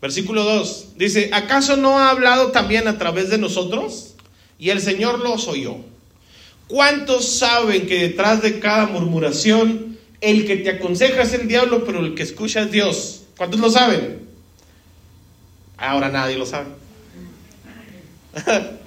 [0.00, 4.13] Versículo 2 dice, ¿acaso no ha hablado también a través de nosotros?
[4.58, 5.76] Y el Señor los oyó.
[6.66, 12.00] ¿Cuántos saben que detrás de cada murmuración el que te aconseja es el diablo, pero
[12.00, 13.22] el que escucha es Dios?
[13.36, 14.20] ¿Cuántos lo saben?
[15.76, 16.68] Ahora nadie lo sabe.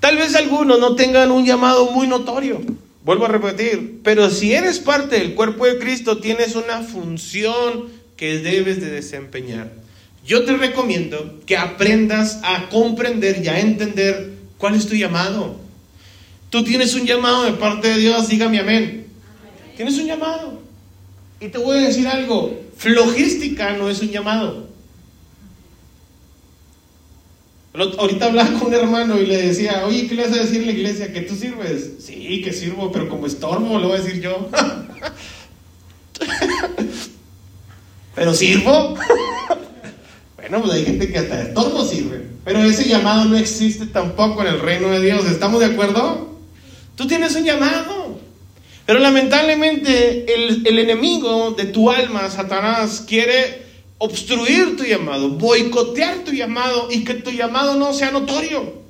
[0.00, 2.60] Tal vez algunos no tengan un llamado muy notorio.
[3.04, 8.38] Vuelvo a repetir, pero si eres parte del cuerpo de Cristo, tienes una función que
[8.38, 9.83] debes de desempeñar.
[10.24, 15.56] Yo te recomiendo que aprendas a comprender y a entender cuál es tu llamado.
[16.48, 19.06] Tú tienes un llamado de parte de Dios, dígame amén.
[19.76, 20.60] Tienes un llamado.
[21.40, 24.68] Y te voy a decir algo, flogística no es un llamado.
[27.74, 30.66] Ahorita hablaba con un hermano y le decía, oye, ¿qué le vas a decir a
[30.66, 31.12] la iglesia?
[31.12, 31.94] ¿Que tú sirves?
[31.98, 34.48] Sí, que sirvo, pero como estorbo, lo voy a decir yo.
[38.14, 38.96] pero sirvo.
[40.48, 42.22] Bueno, pues hay gente que hasta de todo sirve.
[42.44, 45.24] Pero ese llamado no existe tampoco en el reino de Dios.
[45.24, 46.36] ¿Estamos de acuerdo?
[46.96, 48.18] Tú tienes un llamado.
[48.84, 53.62] Pero lamentablemente el, el enemigo de tu alma, Satanás, quiere
[53.96, 58.84] obstruir tu llamado, boicotear tu llamado y que tu llamado no sea notorio.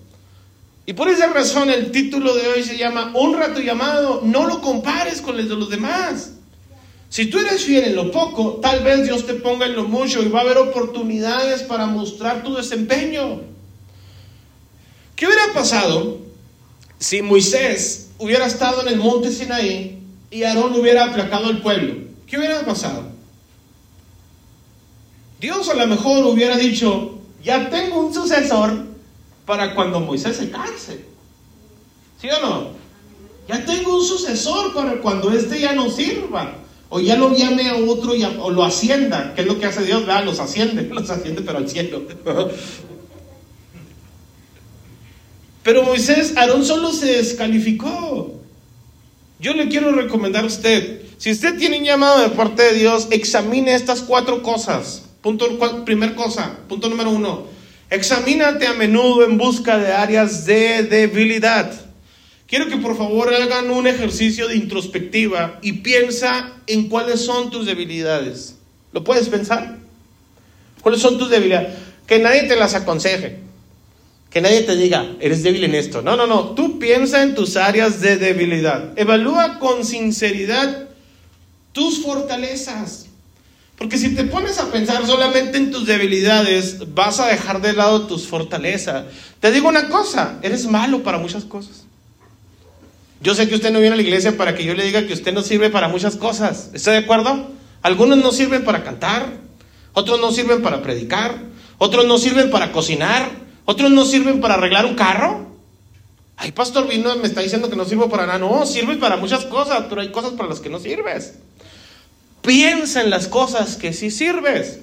[0.87, 4.61] Y por esa razón el título de hoy se llama Honra tu llamado, no lo
[4.61, 6.33] compares con el de los demás.
[7.15, 10.21] Si tú eres fiel en lo poco, tal vez Dios te ponga en lo mucho
[10.21, 13.41] y va a haber oportunidades para mostrar tu desempeño.
[15.15, 16.19] ¿Qué hubiera pasado
[16.99, 21.95] si Moisés hubiera estado en el monte Sinaí y Aarón hubiera aplacado al pueblo?
[22.27, 23.05] ¿Qué hubiera pasado?
[25.39, 28.87] Dios a lo mejor hubiera dicho, ya tengo un sucesor
[29.47, 31.05] para cuando Moisés se canse.
[32.21, 32.71] ¿Sí o no?
[33.47, 36.64] Ya tengo un sucesor para cuando este ya no sirva.
[36.97, 39.85] O ya lo llame a otro y o lo ascienda, que es lo que hace
[39.85, 40.25] Dios, ¿verdad?
[40.25, 42.03] Los asciende, los asciende pero al cielo.
[45.65, 48.35] Pero Moisés, Aarón solo se descalificó.
[49.41, 53.09] Yo le quiero recomendar a usted, si usted tiene un llamado de parte de Dios,
[53.11, 55.03] examine estas cuatro cosas.
[55.21, 57.47] Punto, primer cosa, punto número uno,
[57.91, 61.73] examínate a menudo en busca de áreas de debilidad.
[62.47, 67.67] Quiero que por favor hagan un ejercicio de introspectiva y piensa en cuáles son tus
[67.67, 68.57] debilidades.
[68.93, 69.79] ¿Lo puedes pensar?
[70.83, 71.75] ¿Cuáles son tus debilidades?
[72.07, 73.41] Que nadie te las aconseje.
[74.31, 76.03] Que nadie te diga, eres débil en esto.
[76.03, 76.51] No, no, no.
[76.51, 78.93] Tú piensa en tus áreas de debilidad.
[78.99, 80.89] Evalúa con sinceridad
[81.73, 83.07] tus fortalezas.
[83.79, 88.07] Porque si te pones a pensar solamente en tus debilidades, vas a dejar de lado
[88.07, 89.07] tus fortalezas.
[89.41, 91.85] Te digo una cosa, eres malo para muchas cosas.
[93.25, 95.15] Yo sé que usted no viene a la iglesia para que yo le diga que
[95.15, 96.69] usted no sirve para muchas cosas.
[96.75, 97.53] ¿Está de acuerdo?
[97.81, 99.39] Algunos no sirven para cantar,
[99.95, 101.39] otros no sirven para predicar,
[101.79, 103.31] otros no sirven para cocinar,
[103.65, 105.57] otros no sirven para arreglar un carro.
[106.37, 108.39] Ay, pastor vino me está diciendo que no sirvo para nada.
[108.39, 111.37] No, sirves para muchas cosas, pero hay cosas para las que no sirves.
[112.43, 114.81] Piensa en las cosas que sí sirves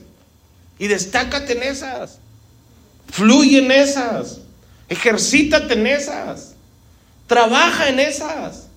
[0.79, 2.17] y destácate en esas.
[3.07, 4.39] Fluye en esas.
[4.89, 6.55] Ejercítate en esas.
[7.31, 8.67] Trabaja en esas.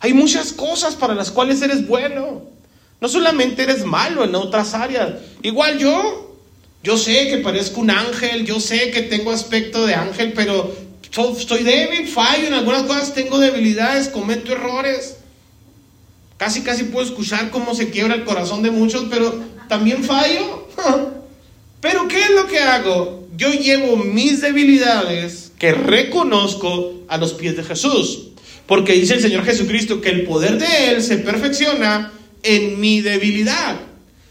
[0.00, 2.40] Hay muchas cosas para las cuales eres bueno.
[3.02, 5.16] No solamente eres malo en otras áreas.
[5.42, 6.34] Igual yo,
[6.82, 10.74] yo sé que parezco un ángel, yo sé que tengo aspecto de ángel, pero
[11.38, 15.18] estoy débil, fallo en algunas cosas, tengo debilidades, cometo errores.
[16.38, 20.66] Casi, casi puedo escuchar cómo se quiebra el corazón de muchos, pero también fallo.
[21.82, 23.28] pero ¿qué es lo que hago?
[23.36, 28.28] Yo llevo mis debilidades que reconozco a los pies de Jesús.
[28.66, 33.80] Porque dice el Señor Jesucristo que el poder de Él se perfecciona en mi debilidad.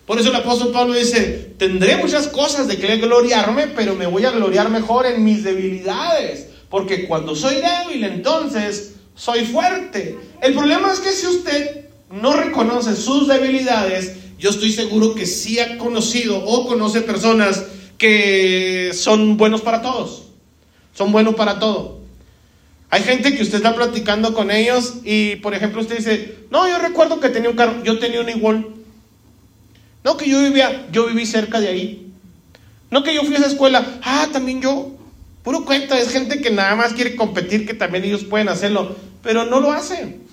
[0.05, 4.23] Por eso el apóstol Pablo dice, tendré muchas cosas de que gloriarme, pero me voy
[4.23, 6.47] a gloriar mejor en mis debilidades.
[6.69, 10.17] Porque cuando soy débil, entonces soy fuerte.
[10.41, 15.59] El problema es que si usted no reconoce sus debilidades, yo estoy seguro que sí
[15.59, 17.65] ha conocido o conoce personas
[17.97, 20.26] que son buenos para todos.
[20.97, 21.99] Son buenos para todo.
[22.89, 26.79] Hay gente que usted está platicando con ellos y, por ejemplo, usted dice, no, yo
[26.79, 28.65] recuerdo que tenía un carro, yo tenía un igual.
[30.03, 32.11] No, que yo vivía, yo viví cerca de ahí.
[32.89, 33.85] No, que yo fui a esa escuela.
[34.01, 34.91] Ah, también yo.
[35.43, 39.45] Puro cuenta, es gente que nada más quiere competir, que también ellos pueden hacerlo, pero
[39.45, 40.23] no lo hacen.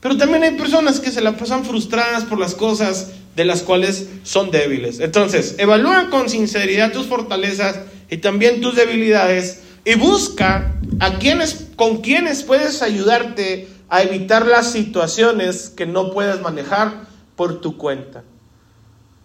[0.00, 4.08] Pero también hay personas que se la pasan frustradas por las cosas de las cuales
[4.24, 4.98] son débiles.
[4.98, 7.76] Entonces, evalúa con sinceridad tus fortalezas
[8.10, 14.72] y también tus debilidades y busca a quienes, con quienes puedes ayudarte a evitar las
[14.72, 18.24] situaciones que no puedes manejar por tu cuenta.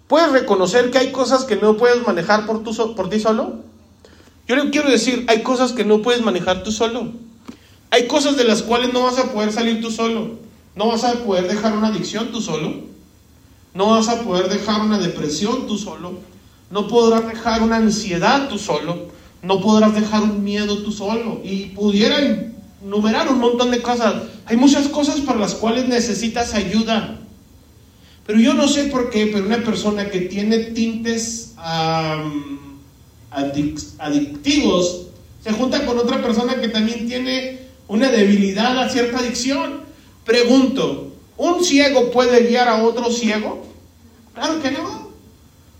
[0.08, 3.62] ¿Puedes reconocer que hay cosas que no puedes manejar por, tu, por ti solo?
[4.48, 7.12] Yo le quiero decir, hay cosas que no puedes manejar tú solo.
[7.90, 10.40] Hay cosas de las cuales no vas a poder salir tú solo.
[10.76, 12.74] No vas a poder dejar una adicción tú solo.
[13.74, 16.20] No vas a poder dejar una depresión tú solo.
[16.72, 19.10] No podrás dejar una ansiedad tú solo.
[19.44, 21.42] No podrás dejar un miedo tú solo.
[21.44, 22.18] Y pudiera
[22.82, 24.24] enumerar un montón de cosas.
[24.46, 27.18] Hay muchas cosas para las cuales necesitas ayuda.
[28.26, 31.54] Pero yo no sé por qué, pero una persona que tiene tintes
[34.00, 35.08] adictivos
[35.44, 39.82] se junta con otra persona que también tiene una debilidad a cierta adicción.
[40.24, 43.66] Pregunto, ¿un ciego puede guiar a otro ciego?
[44.36, 45.01] Claro que no.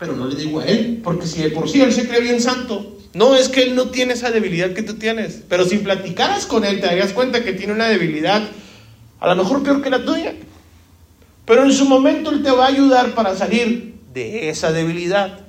[0.02, 2.42] Pero no le digo a él, porque si de por sí él se cree bien
[2.42, 5.44] santo, no es que él no tiene esa debilidad que tú tienes.
[5.48, 8.42] Pero si platicaras con él, te darías cuenta que tiene una debilidad,
[9.20, 10.34] a lo mejor peor que la tuya.
[11.46, 15.42] Pero en su momento él te va a ayudar para salir de esa debilidad.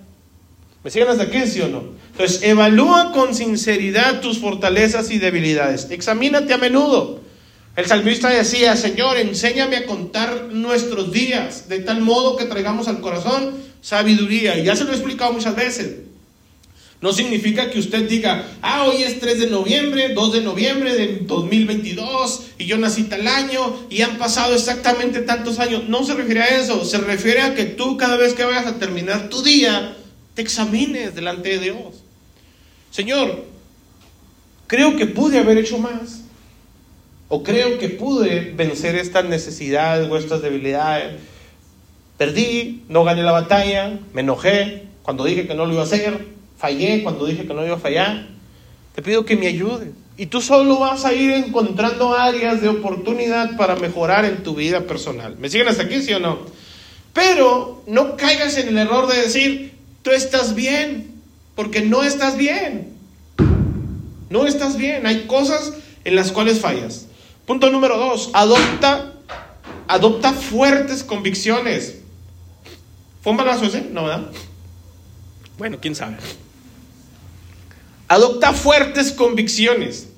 [0.84, 1.84] ¿Me siguen hasta aquí, sí o no?
[2.11, 5.86] Entonces, evalúa con sinceridad tus fortalezas y debilidades.
[5.90, 7.22] Examínate a menudo.
[7.74, 13.00] El salmista decía, Señor, enséñame a contar nuestros días, de tal modo que traigamos al
[13.00, 14.59] corazón sabiduría.
[14.59, 15.97] Y ya se lo he explicado muchas veces.
[17.03, 21.18] No significa que usted diga, ah, hoy es 3 de noviembre, 2 de noviembre de
[21.22, 25.89] 2022 y yo nací tal año y han pasado exactamente tantos años.
[25.89, 28.78] No se refiere a eso, se refiere a que tú cada vez que vayas a
[28.78, 29.97] terminar tu día,
[30.35, 32.05] te examines delante de Dios.
[32.93, 33.47] Señor,
[34.68, 36.20] creo que pude haber hecho más.
[37.26, 41.14] O creo que pude vencer estas necesidades o estas debilidades.
[42.16, 46.26] Perdí, no gané la batalla, me enojé cuando dije que no lo iba a hacer,
[46.56, 48.28] fallé cuando dije que no iba a fallar.
[48.94, 49.88] Te pido que me ayudes.
[50.16, 54.82] Y tú solo vas a ir encontrando áreas de oportunidad para mejorar en tu vida
[54.82, 55.36] personal.
[55.38, 56.40] ¿Me siguen hasta aquí, sí o no?
[57.12, 61.14] Pero no caigas en el error de decir, tú estás bien,
[61.54, 62.92] porque no estás bien.
[64.28, 65.06] No estás bien.
[65.06, 65.72] Hay cosas
[66.04, 67.06] en las cuales fallas.
[67.46, 69.14] Punto número dos, adopta,
[69.88, 72.01] adopta fuertes convicciones.
[73.22, 73.82] ¿Fue un balazo ese?
[73.82, 74.30] No, ¿verdad?
[75.56, 76.16] Bueno, quién sabe.
[78.08, 80.08] Adopta fuertes convicciones.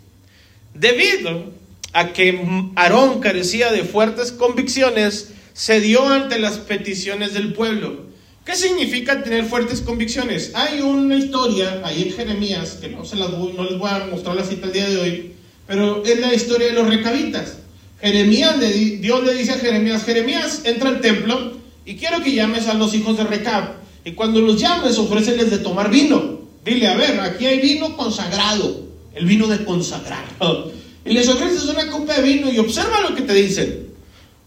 [0.73, 1.53] Debido
[1.93, 2.41] a que
[2.75, 8.07] Aarón carecía de fuertes convicciones, se dio ante las peticiones del pueblo.
[8.45, 10.53] ¿Qué significa tener fuertes convicciones?
[10.55, 14.37] Hay una historia ahí en Jeremías, que no, se las no les voy a mostrar
[14.37, 15.33] la cita el día de hoy,
[15.67, 17.59] pero es la historia de los recabitas.
[18.01, 18.59] Jeremías,
[19.01, 22.95] Dios le dice a Jeremías, Jeremías, entra al templo y quiero que llames a los
[22.95, 23.75] hijos de Recab.
[24.05, 26.41] Y cuando los llames, ofréceles de tomar vino.
[26.65, 30.73] Dile, a ver, aquí hay vino consagrado, el vino de consagrado.
[31.07, 33.89] Y les ofreces una copa de vino y observa lo que te dicen.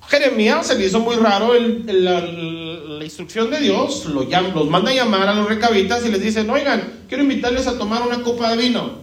[0.08, 4.28] Jeremías se le hizo muy raro la, instrucción de Dios, los,
[4.68, 8.24] manda a llamar a los recabitas y les dice, oigan, quiero invitarles a tomar una
[8.24, 8.98] copa de vino.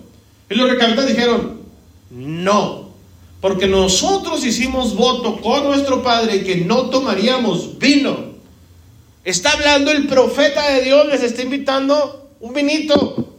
[0.51, 1.61] Y los recabitas dijeron,
[2.11, 2.84] no,
[3.45, 8.16] porque nosotros hicimos voto con nuestro Padre que no tomaríamos vino.
[9.22, 13.34] Está hablando el profeta de Dios, les está invitando un vinito.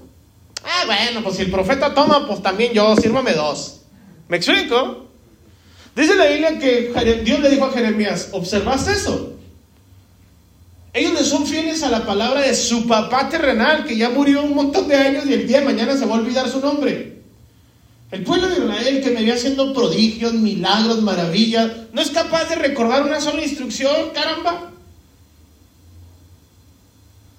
[0.63, 3.81] Ah, bueno, pues si el profeta toma, pues también yo, sírvame dos.
[4.27, 5.07] ¿Me explico?
[5.95, 6.93] Dice la Biblia que
[7.23, 9.33] Dios le dijo a Jeremías, ¿observaste eso?
[10.93, 14.53] Ellos le son fieles a la palabra de su papá terrenal, que ya murió un
[14.53, 17.14] montón de años y el día de mañana se va a olvidar su nombre.
[18.11, 22.55] El pueblo de Israel que me ve haciendo prodigios, milagros, maravillas, no es capaz de
[22.55, 24.71] recordar una sola instrucción, caramba.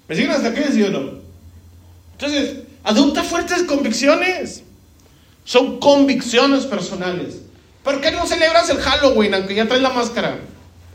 [0.07, 0.83] ¿Me siguen hasta aquí, sí?
[0.83, 4.63] Entonces, adopta fuertes convicciones.
[5.43, 7.37] Son convicciones personales.
[7.83, 10.39] ¿Por qué no celebras el Halloween aunque ya traes la máscara?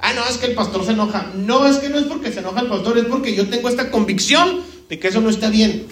[0.00, 1.30] Ah, no, es que el pastor se enoja.
[1.34, 3.90] No, es que no es porque se enoja el pastor, es porque yo tengo esta
[3.90, 5.86] convicción de que eso no está bien.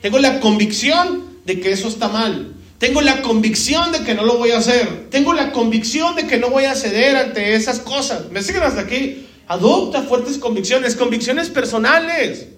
[0.00, 2.55] Tengo la convicción de que eso está mal.
[2.78, 5.08] Tengo la convicción de que no lo voy a hacer.
[5.10, 8.30] Tengo la convicción de que no voy a ceder ante esas cosas.
[8.30, 9.26] ¿Me siguen hasta aquí?
[9.48, 12.48] Adopta fuertes convicciones, convicciones personales.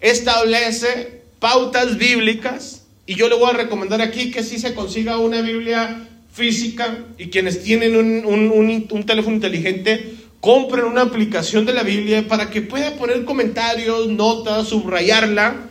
[0.00, 2.84] Establece pautas bíblicas.
[3.06, 7.26] Y yo le voy a recomendar aquí que si se consiga una Biblia física y
[7.28, 12.94] quienes tienen un, un teléfono inteligente, compren una aplicación de la Biblia para que pueda
[12.94, 15.68] poner comentarios, notas, subrayarla,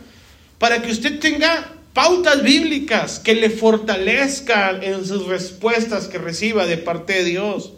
[0.58, 6.76] para que usted tenga pautas bíblicas que le fortalezcan en sus respuestas que reciba de
[6.76, 7.72] parte de Dios.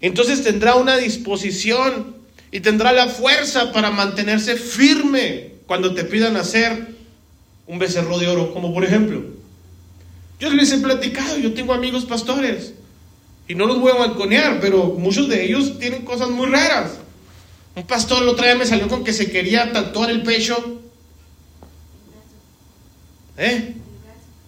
[0.00, 2.16] Entonces tendrá una disposición
[2.50, 6.94] y tendrá la fuerza para mantenerse firme cuando te pidan hacer
[7.66, 9.22] un becerro de oro, como por ejemplo.
[10.38, 12.74] Yo les he platicado, yo tengo amigos pastores
[13.48, 16.98] y no los voy a balconear, pero muchos de ellos tienen cosas muy raras.
[17.76, 20.82] Un pastor el otro día me salió con que se quería tatuar el pecho
[23.36, 23.74] ¿Eh?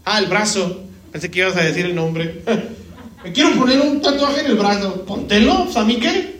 [0.05, 0.83] Ah, el brazo.
[1.13, 2.43] Pensé que ibas a decir el nombre.
[3.25, 5.05] Me quiero poner un tatuaje en el brazo.
[5.05, 6.37] Póntelo, ¿a mí qué?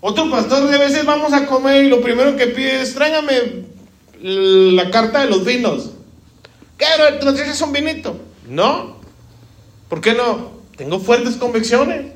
[0.00, 3.64] Otro pastor de veces vamos a comer y lo primero que pide es tráigame
[4.22, 5.90] la carta de los vinos.
[6.78, 6.86] ¿Qué?
[7.22, 8.18] ¿Nos dejas un vinito?
[8.48, 8.96] No.
[9.88, 10.52] ¿Por qué no?
[10.76, 12.12] Tengo fuertes convicciones.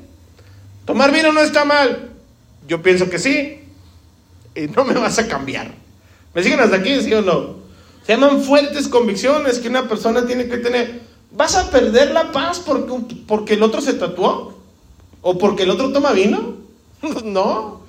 [0.87, 2.11] Tomar vino no está mal.
[2.69, 3.61] Yo pienso que sí.
[4.55, 5.73] Y no me vas a cambiar.
[6.35, 7.64] ¿Me siguen hasta aquí, sí o no?
[8.07, 11.01] Se llaman fuertes convicciones que una persona tiene que tener.
[11.31, 14.59] ¿Vas a perder la paz porque, porque el otro se tatuó?
[15.23, 16.57] ¿O porque el otro toma vino?
[17.25, 17.81] no.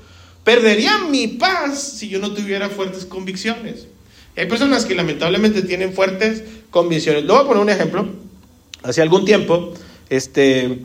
[0.43, 3.88] Perdería mi paz si yo no tuviera fuertes convicciones.
[4.38, 7.24] Hay personas que lamentablemente tienen fuertes convicciones.
[7.24, 8.07] Le voy a poner un ejemplo.
[8.84, 9.74] Hace algún tiempo,
[10.09, 10.84] este,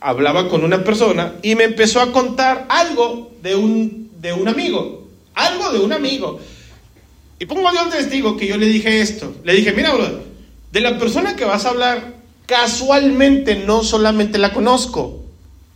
[0.00, 5.08] hablaba con una persona y me empezó a contar algo de un, de un amigo.
[5.34, 6.40] Algo de un amigo.
[7.40, 9.34] Y pongo a Dios testigo que yo le dije esto.
[9.42, 10.22] Le dije, mira, bro,
[10.70, 12.20] de la persona que vas a hablar,
[12.50, 15.22] Casualmente no solamente la conozco,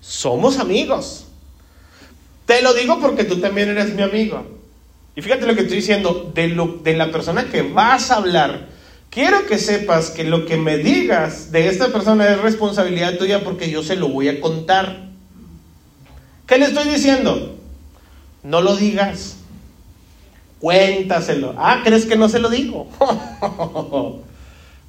[0.01, 1.27] somos amigos.
[2.47, 4.45] Te lo digo porque tú también eres mi amigo.
[5.15, 6.49] Y fíjate lo que estoy diciendo, de,
[6.83, 8.67] de la persona que vas a hablar.
[9.09, 13.71] Quiero que sepas que lo que me digas de esta persona es responsabilidad tuya porque
[13.71, 15.11] yo se lo voy a contar.
[16.49, 17.57] ¿Qué le estoy diciendo?
[18.43, 19.37] No lo digas.
[20.61, 21.55] Cuéntaselo.
[21.57, 22.89] Ah, ¿crees que no se lo digo?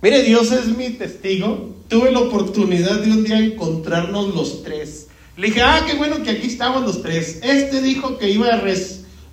[0.02, 1.76] Mire, Dios es mi testigo.
[1.88, 5.08] Tuve la oportunidad de un día encontrarnos los tres.
[5.38, 7.40] Le dije, ah, qué bueno que aquí estamos los tres.
[7.44, 8.48] Este dijo que iba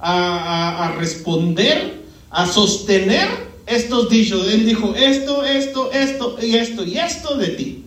[0.01, 3.29] a, a, responder, a sostener
[3.67, 4.53] estos dichos.
[4.53, 7.85] Él dijo esto, esto, esto y esto y esto de ti.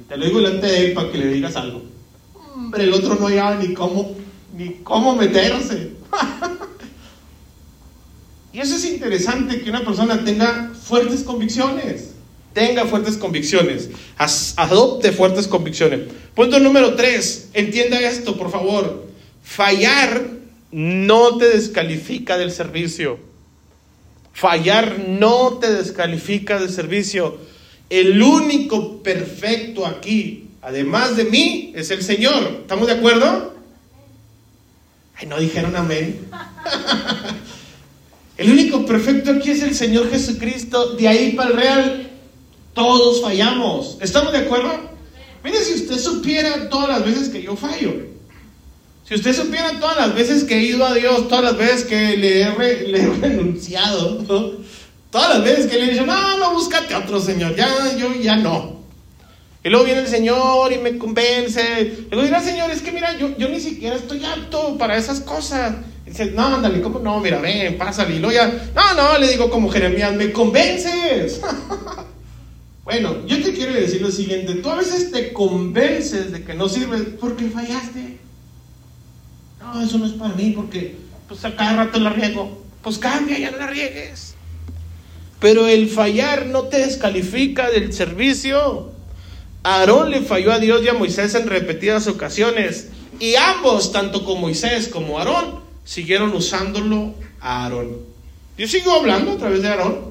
[0.00, 1.82] Y te lo digo delante de él para que le digas algo.
[2.54, 4.14] Hombre, el otro no hallaba ni cómo,
[4.56, 5.92] ni cómo meterse.
[8.52, 12.10] y eso es interesante que una persona tenga fuertes convicciones.
[12.54, 13.90] Tenga fuertes convicciones.
[14.56, 16.00] adopte fuertes convicciones.
[16.34, 17.50] Punto número tres.
[17.52, 19.06] Entienda esto, por favor.
[19.42, 20.26] Fallar
[20.72, 23.18] no te descalifica del servicio.
[24.32, 27.38] Fallar no te descalifica del servicio.
[27.90, 32.60] El único perfecto aquí, además de mí, es el Señor.
[32.62, 33.54] ¿Estamos de acuerdo?
[35.16, 36.28] Ay, no dijeron amén.
[38.38, 40.94] el único perfecto aquí es el Señor Jesucristo.
[40.94, 42.10] De ahí para el real,
[42.72, 43.98] todos fallamos.
[44.00, 44.70] ¿Estamos de acuerdo?
[45.42, 47.94] Mire, si usted supiera todas las veces que yo fallo.
[49.08, 52.16] Si usted supiera todas las veces que he ido a Dios, todas las veces que
[52.16, 52.54] le he,
[53.20, 54.24] renunciado,
[55.10, 58.36] todas las veces que le he dicho, no, no, búscate otro Señor, ya, yo ya
[58.36, 58.78] no.
[59.64, 61.62] Y luego viene el Señor y me convence.
[61.64, 65.20] Le digo, mira, Señor, es que mira, yo, yo ni siquiera estoy apto para esas
[65.20, 65.74] cosas.
[66.08, 67.20] Dice, no, ándale, ¿cómo no?
[67.20, 68.16] Mira, ven, pásale.
[68.16, 71.40] Y luego ya, no, no, le digo como Jeremías, me convences.
[72.88, 76.70] Bueno, yo te quiero decir lo siguiente, tú a veces te convences de que no
[76.70, 78.16] sirves porque fallaste.
[79.60, 80.96] No, eso no es para mí porque
[81.28, 82.62] pues a cada rato la riego.
[82.80, 84.36] Pues cambia, ya no la riegues.
[85.38, 88.90] Pero el fallar no te descalifica del servicio.
[89.62, 92.88] Aarón le falló a Dios y a Moisés en repetidas ocasiones.
[93.20, 97.96] Y ambos, tanto como Moisés como Aarón, siguieron usándolo a Aarón.
[98.58, 100.10] Yo sigo hablando a través de Aarón.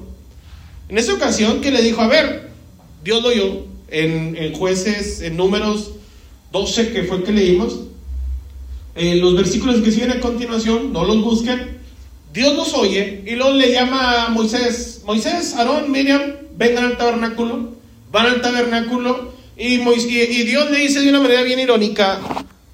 [0.88, 2.50] En esa ocasión que le dijo, a ver,
[3.04, 5.92] Dios lo oyó en, jueces, en números
[6.50, 7.82] 12, que fue que leímos.
[8.96, 11.78] Eh, los versículos que siguen a continuación, no los busquen.
[12.32, 16.22] Dios los oye y luego le llama a Moisés, Moisés, Aarón, Miriam,
[16.56, 17.76] vengan al tabernáculo,
[18.10, 22.20] van al tabernáculo y, y Dios le dice de una manera bien irónica,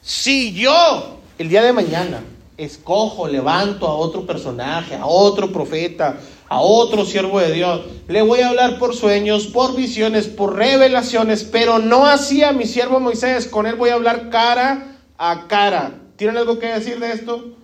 [0.03, 2.23] si yo el día de mañana
[2.57, 7.81] escojo, levanto a otro personaje, a otro profeta, a otro siervo de Dios.
[8.09, 12.67] Le voy a hablar por sueños, por visiones, por revelaciones, pero no así a mi
[12.67, 13.47] siervo Moisés.
[13.49, 16.01] Con él voy a hablar cara a cara.
[16.17, 17.55] ¿Tienen algo que decir de esto?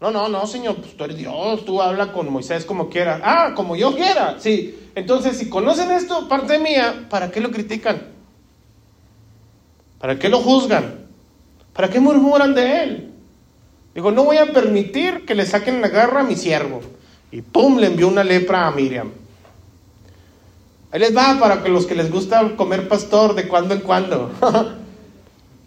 [0.00, 3.20] No, no, no, Señor, pues tú eres Dios, tú habla con Moisés como quieras.
[3.22, 4.74] Ah, como yo quiera, sí.
[4.94, 8.08] Entonces, si conocen esto, parte mía, ¿para qué lo critican?
[9.98, 11.06] ¿Para qué lo juzgan?
[11.74, 13.09] ¿Para qué murmuran de él?
[13.94, 16.80] Digo, no voy a permitir que le saquen la garra a mi siervo.
[17.32, 17.78] Y ¡pum!
[17.78, 19.10] le envió una lepra a Miriam.
[20.92, 24.32] Ahí les va para que los que les gusta comer pastor de cuando en cuando.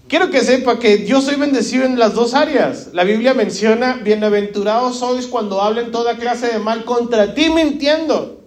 [0.08, 2.90] Quiero que sepa que yo soy bendecido en las dos áreas.
[2.94, 8.42] La Biblia menciona, bienaventurados sois cuando hablen toda clase de mal contra ti mintiendo.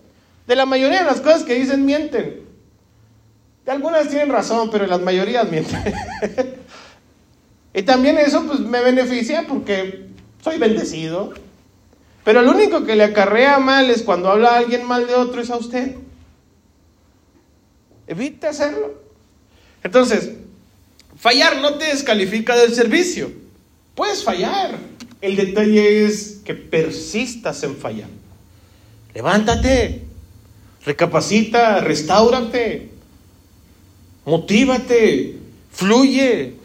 [0.47, 2.43] De la mayoría de las cosas que dicen mienten.
[3.65, 5.83] De algunas tienen razón, pero las mayorías mienten.
[7.77, 10.07] y también eso pues me beneficia porque
[10.43, 11.35] soy bendecido.
[12.25, 15.51] Pero el único que le acarrea mal es cuando habla alguien mal de otro es
[15.51, 15.95] a usted.
[18.07, 18.95] Evite hacerlo.
[19.83, 20.33] Entonces,
[21.19, 23.31] fallar no te descalifica del servicio.
[23.95, 24.79] Puedes fallar.
[25.21, 28.09] El detalle es que persistas en fallar.
[29.15, 30.03] Levántate,
[30.87, 32.91] recapacita, restaurate,
[34.25, 35.37] motívate,
[35.71, 36.56] fluye,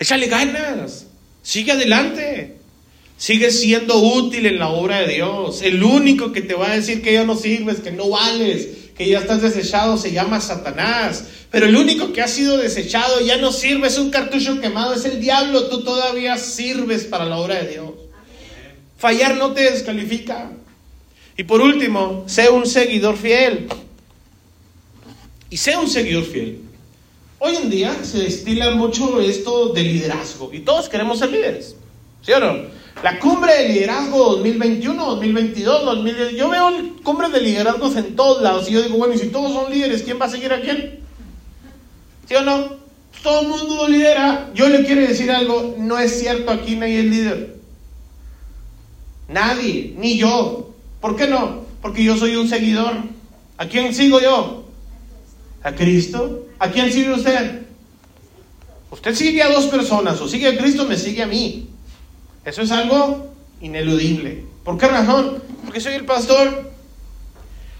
[0.00, 1.06] échale ganas,
[1.42, 2.56] sigue adelante.
[3.16, 5.60] Sigue siendo útil en la obra de Dios.
[5.60, 9.10] El único que te va a decir que ya no sirves, que no vales, que
[9.10, 11.24] ya estás desechado, se llama Satanás.
[11.50, 15.04] Pero el único que ha sido desechado, ya no sirve, es un cartucho quemado, es
[15.04, 15.64] el diablo.
[15.64, 17.90] Tú todavía sirves para la obra de Dios.
[18.96, 20.52] Fallar no te descalifica.
[21.36, 23.68] Y por último, sé un seguidor fiel.
[25.50, 26.69] Y sé un seguidor fiel.
[27.42, 31.74] Hoy en día se destila mucho esto de liderazgo y todos queremos ser líderes.
[32.20, 32.64] ¿Sí o no?
[33.02, 36.32] La cumbre de liderazgo 2021, 2022, 2010.
[36.36, 36.70] Yo veo
[37.02, 40.02] cumbres de liderazgos en todos lados y yo digo, bueno, y si todos son líderes,
[40.02, 41.00] ¿quién va a seguir a quién?
[42.28, 42.74] ¿Sí o no?
[43.22, 44.50] Todo el mundo lidera.
[44.54, 47.56] Yo le quiero decir algo, no es cierto, aquí nadie es líder.
[49.28, 50.74] Nadie, ni yo.
[51.00, 51.64] ¿Por qué no?
[51.80, 52.96] Porque yo soy un seguidor.
[53.56, 54.59] ¿A quién sigo yo?
[55.62, 56.46] ¿A Cristo?
[56.58, 57.62] ¿A quién sigue usted?
[58.90, 61.68] Usted sigue a dos personas, o sigue a Cristo, me sigue a mí.
[62.44, 64.44] Eso es algo ineludible.
[64.64, 65.42] ¿Por qué razón?
[65.64, 66.70] Porque soy el pastor.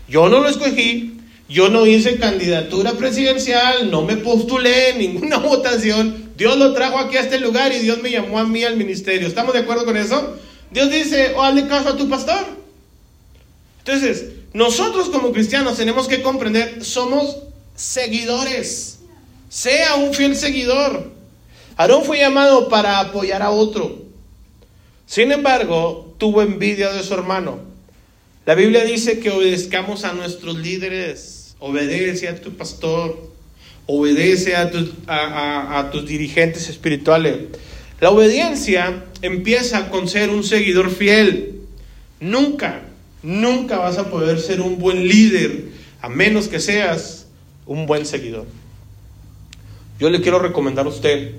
[0.09, 1.19] Yo no lo escogí,
[1.49, 6.31] yo no hice candidatura presidencial, no me postulé en ninguna votación.
[6.37, 9.27] Dios lo trajo aquí a este lugar y Dios me llamó a mí al ministerio.
[9.27, 10.37] ¿Estamos de acuerdo con eso?
[10.71, 12.45] Dios dice, oh, hazle caso a tu pastor.
[13.79, 17.37] Entonces, nosotros como cristianos tenemos que comprender, somos
[17.81, 18.99] seguidores.
[19.49, 21.11] Sea un fiel seguidor.
[21.77, 24.05] Aarón fue llamado para apoyar a otro.
[25.07, 27.59] Sin embargo, tuvo envidia de su hermano.
[28.45, 31.57] La Biblia dice que obedezcamos a nuestros líderes.
[31.59, 33.31] Obedece a tu pastor.
[33.87, 37.39] Obedece a, a tus dirigentes espirituales.
[38.01, 41.63] La obediencia empieza con ser un seguidor fiel.
[42.21, 42.83] Nunca,
[43.23, 45.71] nunca vas a poder ser un buen líder
[46.03, 47.20] a menos que seas
[47.71, 48.47] un buen seguidor.
[49.99, 51.37] Yo le quiero recomendar a usted,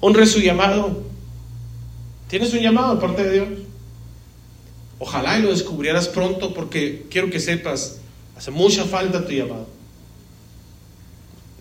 [0.00, 1.10] honre su llamado,
[2.30, 3.48] Tienes un llamado de parte de Dios.
[5.00, 7.98] Ojalá y lo descubrieras pronto porque quiero que sepas,
[8.36, 9.66] hace mucha falta tu llamado.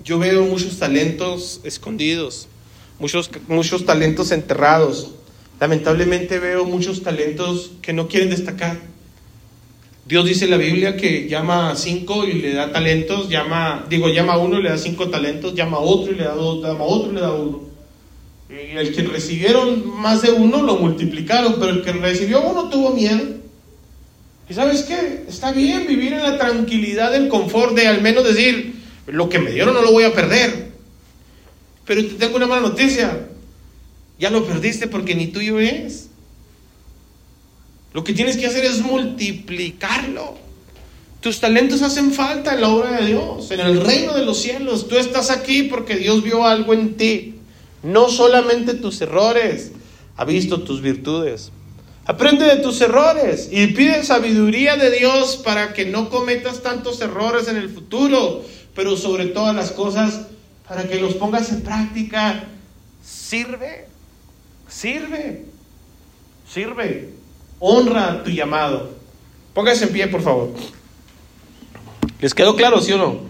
[0.04, 2.48] Yo veo muchos talentos escondidos,
[3.00, 5.10] muchos, muchos talentos enterrados.
[5.60, 8.78] Lamentablemente veo muchos talentos que no quieren destacar.
[10.10, 14.10] Dios dice en la Biblia que llama a cinco y le da talentos, llama, digo,
[14.10, 16.64] llama a uno y le da cinco talentos, llama a otro y le da dos,
[16.64, 17.62] llama a otro y le da uno.
[18.50, 22.90] Y el que recibieron más de uno lo multiplicaron, pero el que recibió uno tuvo
[22.90, 23.24] miedo.
[24.50, 25.26] ¿Y sabes qué?
[25.30, 29.52] Está bien vivir en la tranquilidad, el confort de al menos decir, lo que me
[29.52, 30.72] dieron no lo voy a perder.
[31.86, 33.28] Pero te tengo una mala noticia.
[34.18, 36.09] Ya lo perdiste porque ni tuyo es.
[37.94, 40.38] Lo que tienes que hacer es multiplicarlo.
[41.22, 44.88] Tus talentos hacen falta en la obra de Dios, en el reino de los cielos.
[44.88, 47.36] Tú estás aquí porque Dios vio algo en ti.
[47.84, 49.72] No solamente tus errores,
[50.16, 51.52] ha visto tus virtudes.
[52.06, 57.48] Aprende de tus errores y pide sabiduría de Dios para que no cometas tantos errores
[57.48, 60.22] en el futuro, pero sobre todas las cosas,
[60.68, 62.46] para que los pongas en práctica.
[63.04, 63.88] Sirve,
[64.68, 65.46] sirve,
[66.52, 67.19] sirve.
[67.60, 68.90] Honra tu llamado.
[69.54, 70.50] Póngase en pie, por favor.
[72.22, 73.29] ¿Les quedó claro, sí o no?